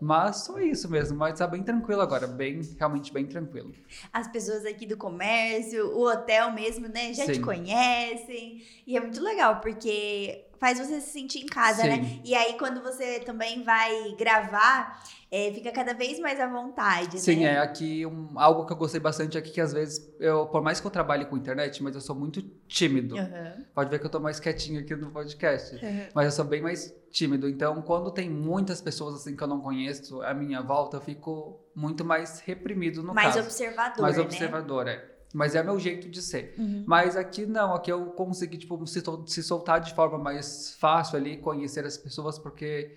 [0.00, 3.72] Mas só isso mesmo, mas tá bem tranquilo agora, bem, realmente bem tranquilo.
[4.12, 7.34] As pessoas aqui do comércio, o hotel mesmo, né, já Sim.
[7.34, 8.64] te conhecem.
[8.84, 11.96] E é muito legal, porque faz você se sentir em casa, né?
[11.96, 12.02] Sim.
[12.02, 12.20] né?
[12.24, 17.40] E aí, quando você também vai gravar, é, fica cada vez mais à vontade, Sim,
[17.40, 17.54] né?
[17.54, 17.58] é.
[17.58, 20.86] Aqui, um, algo que eu gostei bastante aqui, que às vezes, eu, por mais que
[20.86, 23.16] eu trabalhe com internet, mas eu sou muito tímido.
[23.16, 23.64] Uhum.
[23.74, 25.74] Pode ver que eu tô mais quietinho aqui no podcast.
[25.84, 26.06] Uhum.
[26.14, 27.48] Mas eu sou bem mais tímido.
[27.48, 31.58] Então, quando tem muitas pessoas assim que eu não conheço à minha volta, eu fico
[31.74, 33.40] muito mais reprimido no mais caso.
[33.40, 34.22] observador, Mais né?
[34.22, 35.11] observador, é.
[35.32, 36.54] Mas é meu jeito de ser.
[36.58, 36.84] Uhum.
[36.86, 41.38] Mas aqui não, aqui eu consegui tipo, se, se soltar de forma mais fácil ali,
[41.38, 42.96] conhecer as pessoas, porque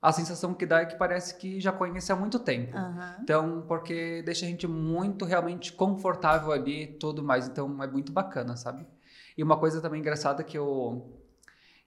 [0.00, 2.76] a sensação que dá é que parece que já conhece há muito tempo.
[2.76, 3.22] Uhum.
[3.22, 7.46] Então, porque deixa a gente muito realmente confortável ali e tudo mais.
[7.46, 8.86] Então, é muito bacana, sabe?
[9.36, 11.21] E uma coisa também engraçada que eu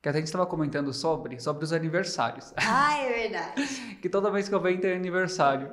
[0.06, 2.54] que até a gente estava comentando sobre, sobre os aniversários.
[2.62, 3.98] Ah, é verdade.
[4.00, 5.72] que toda vez que eu venho tem aniversário.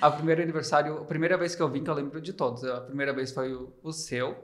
[0.00, 2.64] A primeira aniversário, a primeira vez que eu vim, que eu lembro de todos.
[2.64, 4.34] A primeira vez foi o, o seu.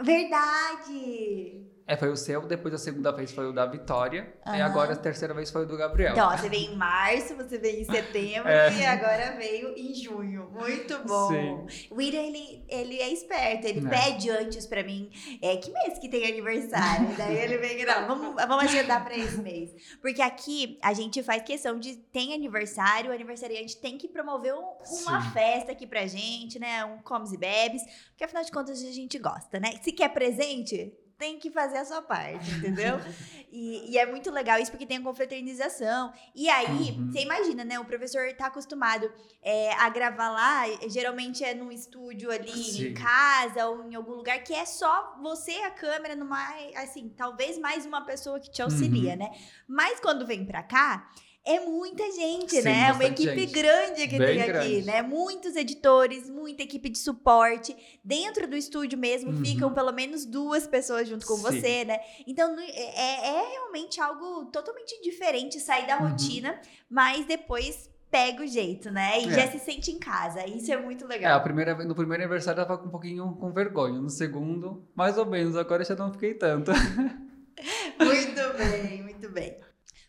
[0.00, 1.66] Verdade!
[1.88, 4.56] É, foi o seu, depois a segunda vez foi o da Vitória, uhum.
[4.56, 6.12] e agora a terceira vez foi o do Gabriel.
[6.14, 8.72] Então, você veio em março, você veio em setembro é.
[8.72, 10.50] e agora veio em junho.
[10.50, 11.28] Muito bom.
[11.68, 11.86] Sim.
[11.88, 13.88] O Ira, ele, ele é esperto, ele é.
[13.88, 17.06] pede antes pra mim, é, que mês que tem aniversário?
[17.16, 19.70] Daí ele vem, não, vamos, vamos agendar pra esse mês.
[20.02, 24.76] Porque aqui a gente faz questão de, tem aniversário, o aniversariante tem que promover um,
[25.04, 25.30] uma Sim.
[25.30, 26.84] festa aqui pra gente, né?
[26.84, 29.70] Um comes e bebes, porque afinal de contas a gente gosta, né?
[29.82, 33.00] Se quer presente, tem que fazer a sua parte, entendeu?
[33.50, 36.12] e, e, é muito legal isso porque tem a confraternização.
[36.34, 37.10] E aí, uhum.
[37.10, 37.78] você imagina, né?
[37.78, 39.10] O professor tá acostumado
[39.42, 42.88] é, a gravar lá, geralmente é num estúdio ali Sim.
[42.88, 46.38] em casa ou em algum lugar que é só você, a câmera, numa.
[46.76, 49.18] Assim, talvez mais uma pessoa que te auxilia, uhum.
[49.18, 49.30] né?
[49.66, 51.08] Mas quando vem pra cá,
[51.46, 52.92] é muita gente, Sim, né?
[52.92, 53.52] Uma equipe gente.
[53.52, 54.66] grande que Bem tem grande.
[54.66, 55.00] aqui, né?
[55.00, 57.74] Muitos editores, muita equipe de suporte.
[58.02, 59.44] Dentro do estúdio mesmo uhum.
[59.44, 61.42] ficam pelo menos duas pessoas junto com Sim.
[61.42, 62.00] você, né?
[62.26, 66.08] Então é, é, é, realmente algo totalmente diferente sair da uhum.
[66.08, 69.20] rotina, mas depois pega o jeito, né?
[69.20, 69.30] E é.
[69.30, 70.44] já se sente em casa.
[70.48, 71.38] Isso é muito legal.
[71.38, 74.00] É, primeira, no primeiro aniversário eu tava com um pouquinho com vergonha.
[74.00, 75.56] No segundo, mais ou menos.
[75.56, 76.72] Agora já não fiquei tanto.
[78.02, 79.58] muito bem, muito bem.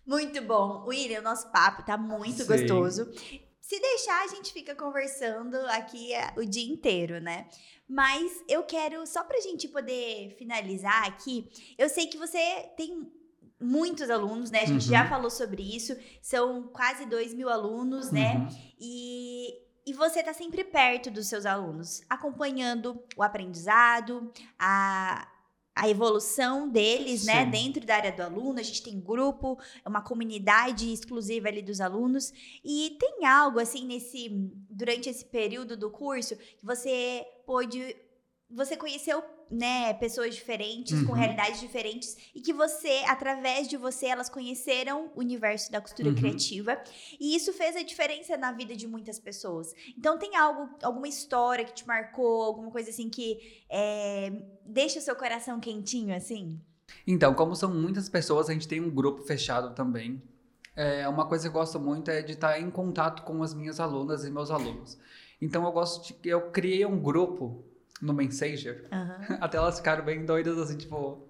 [0.08, 0.86] Muito bom.
[0.88, 2.48] William, o nosso papo tá muito Sim.
[2.48, 3.12] gostoso.
[3.60, 7.50] Se deixar, a gente fica conversando aqui é, o dia inteiro, né?
[7.86, 12.40] Mas eu quero, só pra gente poder finalizar aqui, eu sei que você
[12.78, 13.12] tem
[13.60, 14.62] muitos alunos, né?
[14.62, 14.92] A gente uhum.
[14.92, 15.94] já falou sobre isso.
[16.22, 18.36] São quase dois mil alunos, né?
[18.38, 18.48] Uhum.
[18.80, 19.50] E,
[19.86, 25.28] e você tá sempre perto dos seus alunos, acompanhando o aprendizado, a,
[25.78, 27.46] a evolução deles, né, Sim.
[27.46, 28.60] né, dentro da área do aluno.
[28.60, 32.34] A gente tem grupo, uma comunidade exclusiva ali dos alunos.
[32.66, 34.28] E tem algo assim nesse
[34.70, 37.96] durante esse período do curso que você pôde
[38.50, 41.08] você conheceu, né, pessoas diferentes, uhum.
[41.08, 46.10] com realidades diferentes, e que você, através de você, elas conheceram o universo da costura
[46.10, 46.16] uhum.
[46.16, 46.82] criativa,
[47.20, 49.74] e isso fez a diferença na vida de muitas pessoas.
[49.98, 54.32] Então, tem algo, alguma história que te marcou, alguma coisa assim que é,
[54.66, 56.60] deixa o seu coração quentinho, assim?
[57.06, 60.22] Então, como são muitas pessoas, a gente tem um grupo fechado também.
[60.76, 63.80] É, uma coisa que eu gosto muito é de estar em contato com as minhas
[63.80, 64.98] alunas e meus alunos.
[65.42, 67.64] Então, eu gosto de, eu criei um grupo
[68.02, 68.86] no Messenger.
[68.92, 69.38] Uhum.
[69.42, 71.26] Até elas ficaram bem doidas, assim, tipo...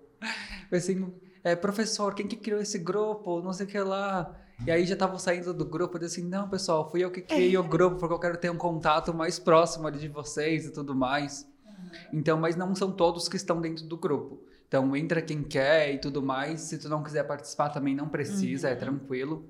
[0.71, 3.41] Assim, é, professor, quem que criou esse grupo?
[3.41, 4.35] Não sei o que lá.
[4.65, 7.21] E aí já estavam saindo do grupo, eu disse assim, não, pessoal, fui eu que
[7.21, 10.71] criei o grupo, porque eu quero ter um contato mais próximo ali de vocês e
[10.71, 11.47] tudo mais.
[11.63, 11.89] Uhum.
[12.13, 14.43] Então, mas não são todos que estão dentro do grupo.
[14.67, 16.61] Então, entra quem quer e tudo mais.
[16.61, 18.75] Se tu não quiser participar também não precisa, é uhum.
[18.75, 19.49] é tranquilo.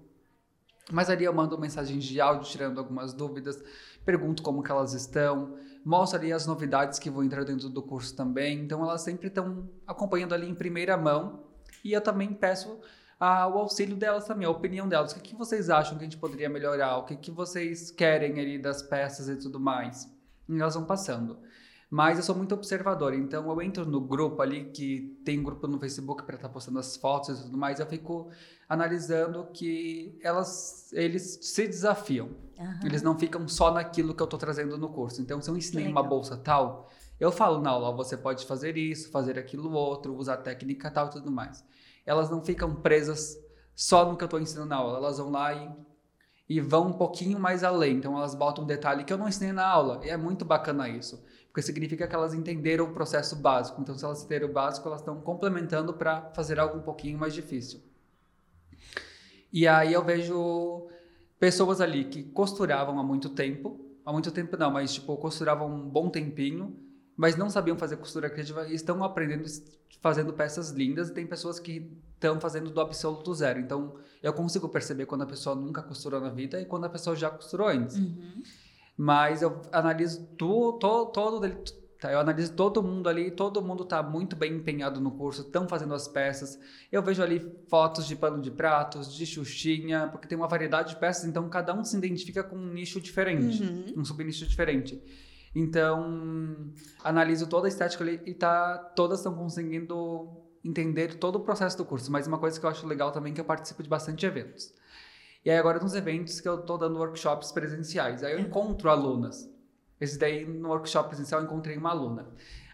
[0.92, 3.62] Mas ali eu mando mensagens de áudio, tirando algumas dúvidas,
[4.06, 8.16] pergunto como que elas estão, mostro ali as novidades que vão entrar dentro do curso
[8.16, 8.60] também.
[8.60, 11.44] Então elas sempre estão acompanhando ali em primeira mão
[11.84, 12.80] e eu também peço
[13.20, 15.14] ah, o auxílio delas também, a opinião delas.
[15.14, 16.98] O que, que vocês acham que a gente poderia melhorar?
[16.98, 20.14] O que, que vocês querem ali das peças e tudo mais?
[20.50, 21.40] E elas vão passando.
[21.90, 25.68] Mas eu sou muito observador, então eu entro no grupo ali, que tem um grupo
[25.68, 28.30] no Facebook para estar tá postando as fotos e tudo mais, eu fico
[28.68, 32.28] analisando que elas, eles se desafiam.
[32.60, 32.80] Uhum.
[32.84, 35.22] Eles não ficam só naquilo que eu estou trazendo no curso.
[35.22, 39.10] Então, se eu ensinei uma bolsa tal, eu falo na aula, você pode fazer isso,
[39.10, 41.64] fazer aquilo outro, usar técnica tal e tudo mais.
[42.06, 43.38] Elas não ficam presas
[43.74, 45.72] só no que eu estou ensinando na aula, elas vão lá e,
[46.50, 47.96] e vão um pouquinho mais além.
[47.96, 50.90] Então, elas botam um detalhe que eu não ensinei na aula, e é muito bacana
[50.90, 53.82] isso porque significa que elas entenderam o processo básico.
[53.82, 57.34] Então, se elas entenderam o básico, elas estão complementando para fazer algo um pouquinho mais
[57.34, 57.82] difícil.
[59.52, 60.88] E aí eu vejo
[61.40, 65.90] pessoas ali que costuravam há muito tempo, há muito tempo não, mas tipo, costuravam um
[65.90, 66.76] bom tempinho,
[67.16, 69.46] mas não sabiam fazer costura criativa e estão aprendendo
[70.02, 73.60] fazendo peças lindas e tem pessoas que estão fazendo do absoluto zero.
[73.60, 77.16] Então, eu consigo perceber quando a pessoa nunca costurou na vida e quando a pessoa
[77.16, 77.98] já costurou antes.
[77.98, 78.44] Uhum.
[78.98, 81.56] Mas eu analiso tu, to, todo dele,
[82.02, 82.12] tá?
[82.12, 85.94] Eu analiso todo mundo ali, todo mundo está muito bem empenhado no curso, estão fazendo
[85.94, 86.60] as peças.
[86.92, 87.40] Eu vejo ali
[87.70, 91.74] fotos de pano de pratos, de xuxinha, porque tem uma variedade de peças, então cada
[91.76, 93.94] um se identifica com um nicho diferente, Uhum.
[93.98, 95.00] um subnicho diferente.
[95.56, 96.72] Então,
[97.04, 100.28] analiso toda a estética ali e tá, todas estão conseguindo
[100.64, 102.12] entender todo o processo do curso.
[102.12, 104.74] Mas uma coisa que eu acho legal também é que eu participo de bastante eventos.
[105.48, 109.50] E aí agora nos eventos que eu tô dando workshops presenciais, aí eu encontro alunas.
[109.98, 112.28] Esse daí no workshop presencial eu encontrei uma aluna.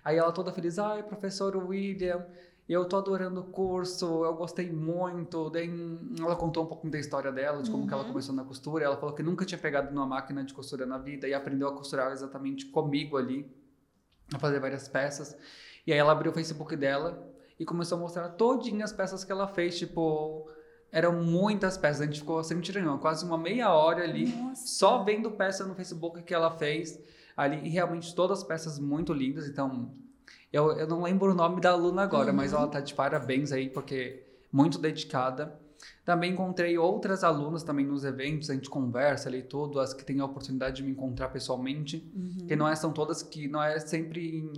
[0.03, 2.25] Aí ela toda feliz, ai, professor William,
[2.67, 5.51] eu tô adorando o curso, eu gostei muito.
[5.51, 5.69] Daí
[6.19, 8.09] ela contou um pouco da história dela, de como que ela Uhum.
[8.09, 8.85] começou na costura.
[8.85, 11.75] Ela falou que nunca tinha pegado numa máquina de costura na vida e aprendeu a
[11.75, 13.47] costurar exatamente comigo ali,
[14.33, 15.37] a fazer várias peças.
[15.85, 17.23] E aí ela abriu o Facebook dela
[17.59, 20.49] e começou a mostrar todinhas as peças que ela fez, tipo,
[20.93, 24.65] eram muitas peças, a gente ficou sem tirando, quase uma meia hora ali, Nossa.
[24.67, 26.97] só vendo peça no Facebook que ela fez
[27.35, 29.91] ali, e realmente todas as peças muito lindas, então,
[30.51, 32.37] eu, eu não lembro o nome da aluna agora, Uhum.
[32.37, 35.59] mas ela tá de parabéns aí, porque muito dedicada.
[36.05, 40.19] Também encontrei outras alunas também nos eventos, a gente conversa ali tudo, as que têm
[40.21, 42.45] a oportunidade de me encontrar pessoalmente, Uhum.
[42.47, 44.53] que não é, são todas que não é sempre em-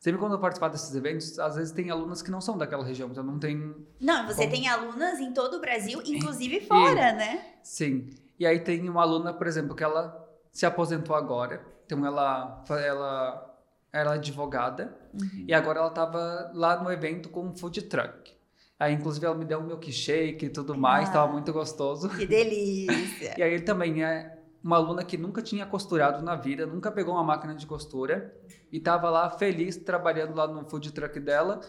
[0.00, 3.08] sempre quando eu participar desses eventos, às vezes tem alunas que não são daquela região,
[3.10, 7.44] então não tem Não, você Como- tem alunas em todo o Brasil, inclusive fora, né?
[7.62, 8.10] Sim.
[8.38, 11.60] E aí tem uma aluna, por exemplo, que ela se aposentou agora.
[11.86, 13.44] Então ela ela
[13.92, 15.44] era advogada Uhum.
[15.48, 18.36] e agora ela estava lá no evento com um food truck.
[18.78, 21.08] Aí inclusive ela me deu um milkshake e tudo mais, Ah.
[21.08, 22.08] estava muito gostoso.
[22.10, 23.34] Que delícia.
[23.38, 27.14] E aí ele também é uma aluna que nunca tinha costurado na vida, nunca pegou
[27.14, 28.34] uma máquina de costura
[28.72, 31.60] e estava lá feliz trabalhando lá no food truck dela.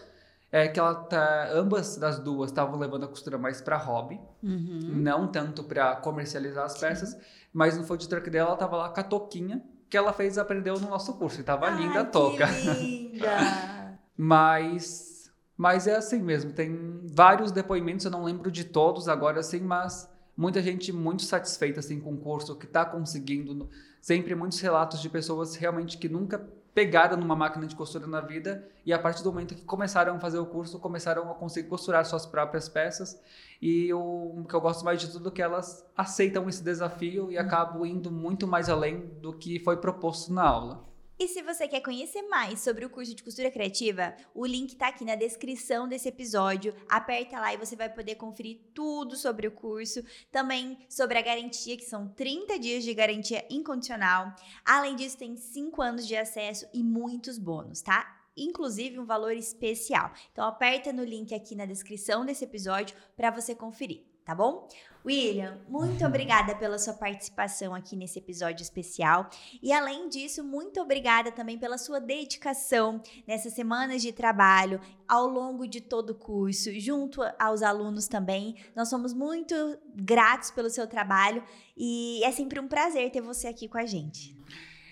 [0.52, 4.80] É que ela tá, ambas das duas estavam levando a costura mais para hobby, Uhum.
[4.96, 7.16] não tanto para comercializar as peças,
[7.52, 10.40] mas no food truck dela ela tava lá com a toquinha que ela fez e
[10.40, 11.40] aprendeu no nosso curso.
[11.40, 12.46] E tava linda a Ai, toca.
[12.46, 13.98] Linda.
[14.16, 15.08] Mas
[15.56, 20.08] mas é assim mesmo, tem vários depoimentos, eu não lembro de todos agora assim, mas
[20.40, 23.68] muita gente muito satisfeita assim com o curso que está conseguindo,
[24.00, 26.38] sempre muitos relatos de pessoas realmente que nunca
[26.74, 30.18] pegaram numa máquina de costura na vida e a partir do momento que começaram a
[30.18, 33.20] fazer o curso, começaram a conseguir costurar suas próprias peças
[33.60, 37.36] e o que eu gosto mais de tudo é que elas aceitam esse desafio e
[37.36, 40.89] acabam indo muito mais além do que foi proposto na aula.
[41.22, 44.88] E se você quer conhecer mais sobre o curso de costura criativa, o link tá
[44.88, 46.74] aqui na descrição desse episódio.
[46.88, 50.02] Aperta lá e você vai poder conferir tudo sobre o curso,
[50.32, 54.34] também sobre a garantia, que são 30 dias de garantia incondicional.
[54.64, 58.18] Além disso, tem 5 anos de acesso e muitos bônus, tá?
[58.34, 60.14] Inclusive um valor especial.
[60.32, 64.68] Então aperta no link aqui na descrição desse episódio para você conferir, tá bom?
[65.04, 69.28] William, muito obrigada pela sua participação aqui nesse episódio especial.
[69.60, 75.66] E além disso, muito obrigada também pela sua dedicação nessas semanas de trabalho, ao longo
[75.66, 78.54] de todo o curso, junto aos alunos também.
[78.76, 79.54] Nós somos muito
[79.96, 81.42] gratos pelo seu trabalho
[81.76, 84.38] e é sempre um prazer ter você aqui com a gente.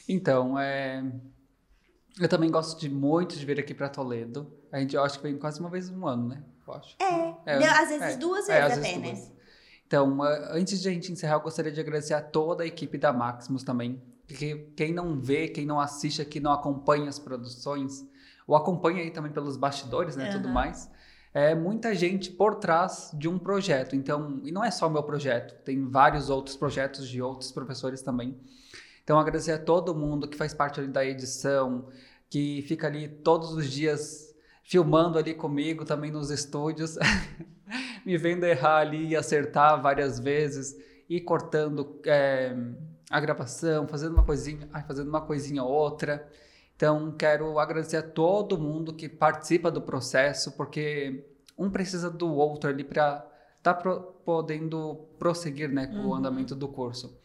[0.09, 1.05] Então, é...
[2.19, 4.53] eu também gosto de muito de vir aqui para Toledo.
[4.73, 6.43] A gente, eu acho que vem quase uma vez no ano, né?
[6.69, 6.97] Eu acho.
[7.47, 9.13] É, deu- às vezes duas é, vezes às até, vezes né?
[9.27, 9.39] duas.
[9.87, 12.99] Então, ah, antes de a gente encerrar, eu gostaria de agradecer a toda a equipe
[12.99, 14.03] da Maximus também.
[14.27, 18.07] Porque quem não vê, quem não assiste aqui, não acompanha as produções,
[18.47, 20.55] ou acompanha aí também pelos bastidores, né, tudo Aham.
[20.55, 20.91] mais,
[21.33, 23.97] é muita gente por trás de um projeto.
[23.97, 28.03] Então, e não é só o meu projeto, tem vários outros projetos de outros professores
[28.03, 28.39] também.
[29.03, 31.89] Então, agradecer a todo mundo que faz parte ali da edição,
[32.29, 34.28] que fica ali todos os dias
[34.69, 36.99] filmando ali comigo também nos estúdios,
[38.05, 40.77] me vendo errar ali e acertar várias vezes,
[41.09, 42.55] e cortando é,
[43.11, 46.29] a gravação, fazendo uma coisinha, fazendo uma coisinha ou outra.
[46.77, 51.25] Então, quero agradecer a todo mundo que participa do processo, porque
[51.57, 56.15] um precisa do outro ali para estar podendo prosseguir né, com o Uhum.
[56.17, 57.19] andamento do curso.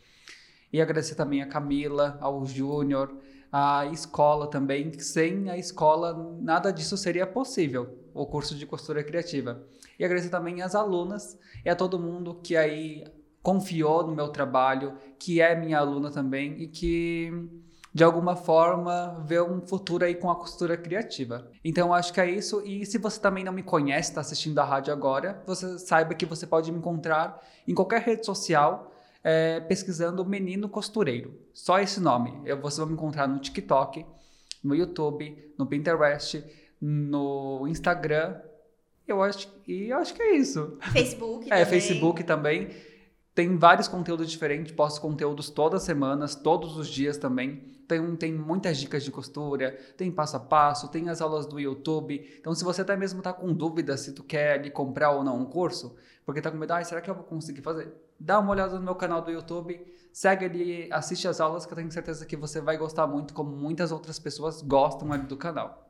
[0.71, 3.13] E agradecer também a Camila, ao Júnior,
[3.55, 4.89] a escola também.
[4.89, 9.63] que Sem a escola, nada disso seria possível, o curso de costura criativa.
[9.99, 13.03] E agradecer também às alunas e a todo mundo que aí
[13.43, 17.31] confiou no meu trabalho, que é minha aluna também e que
[17.93, 21.47] de alguma forma vê um futuro aí com a costura criativa.
[21.63, 22.59] Então acho que é isso.
[22.65, 26.25] E se você também não me conhece, está assistindo a rádio agora, você saiba que
[26.25, 28.92] você pode me encontrar em qualquer rede social
[29.23, 31.39] é, pesquisando Menino Costureiro.
[31.53, 32.41] Só esse nome.
[32.45, 34.05] Eu, você vai me encontrar no TikTok,
[34.63, 36.43] no YouTube, no Pinterest,
[36.81, 38.35] no Instagram.
[39.07, 40.77] Eu acho, e eu acho que é isso.
[40.91, 41.65] Facebook É, também.
[41.65, 42.69] Facebook também.
[43.33, 47.71] Tem vários conteúdos diferentes, posto conteúdos todas as semanas, todos os dias também.
[47.87, 52.23] Tem, tem muitas dicas de costura, tem passo a passo, tem as aulas do YouTube.
[52.39, 55.39] Então, se você até mesmo está com dúvida se tu quer ali comprar ou não
[55.41, 55.95] um curso,
[56.25, 57.91] porque tá com medo, ah, será que eu vou conseguir fazer?
[58.23, 61.75] Dá uma olhada no meu canal do YouTube, segue ali, assiste as aulas que eu
[61.75, 65.82] tenho certeza que você vai gostar muito, como muitas outras pessoas gostam ali do canal.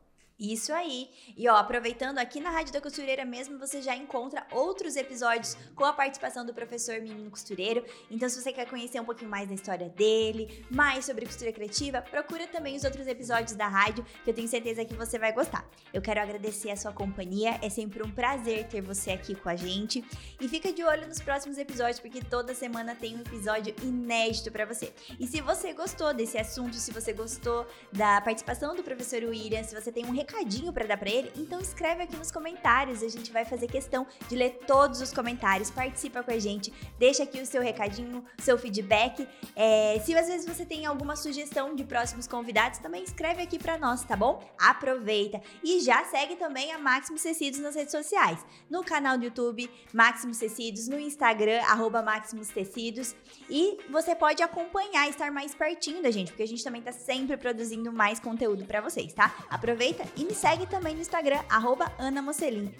[0.52, 1.08] Isso aí.
[1.36, 5.84] E ó, aproveitando aqui na Rádio da Costureira mesmo, você já encontra outros episódios com
[5.84, 7.82] a participação do professor Menino Costureiro.
[8.10, 12.02] Então, se você quer conhecer um pouquinho mais da história dele, mais sobre costura criativa,
[12.02, 15.66] procura também os outros episódios da rádio, que eu tenho certeza que você vai gostar.
[15.92, 19.56] Eu quero agradecer a sua companhia, é sempre um prazer ter você aqui com a
[19.56, 20.04] gente.
[20.38, 24.66] E fica de olho nos próximos episódios, porque toda semana tem um episódio inédito para
[24.66, 24.92] você.
[25.18, 29.74] E se você gostou desse assunto, se você gostou da participação do professor William, se
[29.74, 33.02] você tem um recadinho para dar para ele, então escreve aqui nos comentários.
[33.02, 35.70] A gente vai fazer questão de ler todos os comentários.
[35.70, 39.28] Participa com a gente, deixa aqui o seu recadinho, seu feedback.
[39.54, 43.78] É, se às vezes você tem alguma sugestão de próximos convidados, também escreve aqui para
[43.78, 44.42] nós, tá bom?
[44.58, 49.70] Aproveita e já segue também a Máximos Tecidos nas redes sociais, no canal do YouTube
[49.92, 51.60] Máximos Tecidos, no Instagram
[52.04, 53.14] Máximos Tecidos
[53.48, 57.36] e você pode acompanhar, estar mais pertinho da gente, porque a gente também tá sempre
[57.36, 59.34] produzindo mais conteúdo para vocês, tá?
[59.48, 62.22] Aproveita e me segue também no Instagram, arroba Ana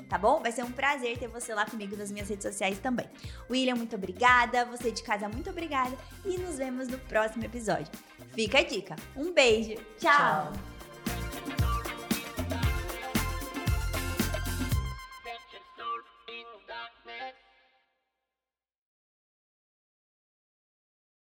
[0.09, 0.41] tá bom?
[0.41, 3.09] Vai ser um prazer ter você lá comigo nas minhas redes sociais também.
[3.51, 4.64] William, muito obrigada.
[4.66, 5.97] Você de casa, muito obrigada.
[6.24, 7.93] E nos vemos no próximo episódio.
[8.32, 8.97] Fica a dica.
[9.16, 9.74] Um beijo.
[9.99, 10.53] Tchau.
[10.53, 11.74] Tchau.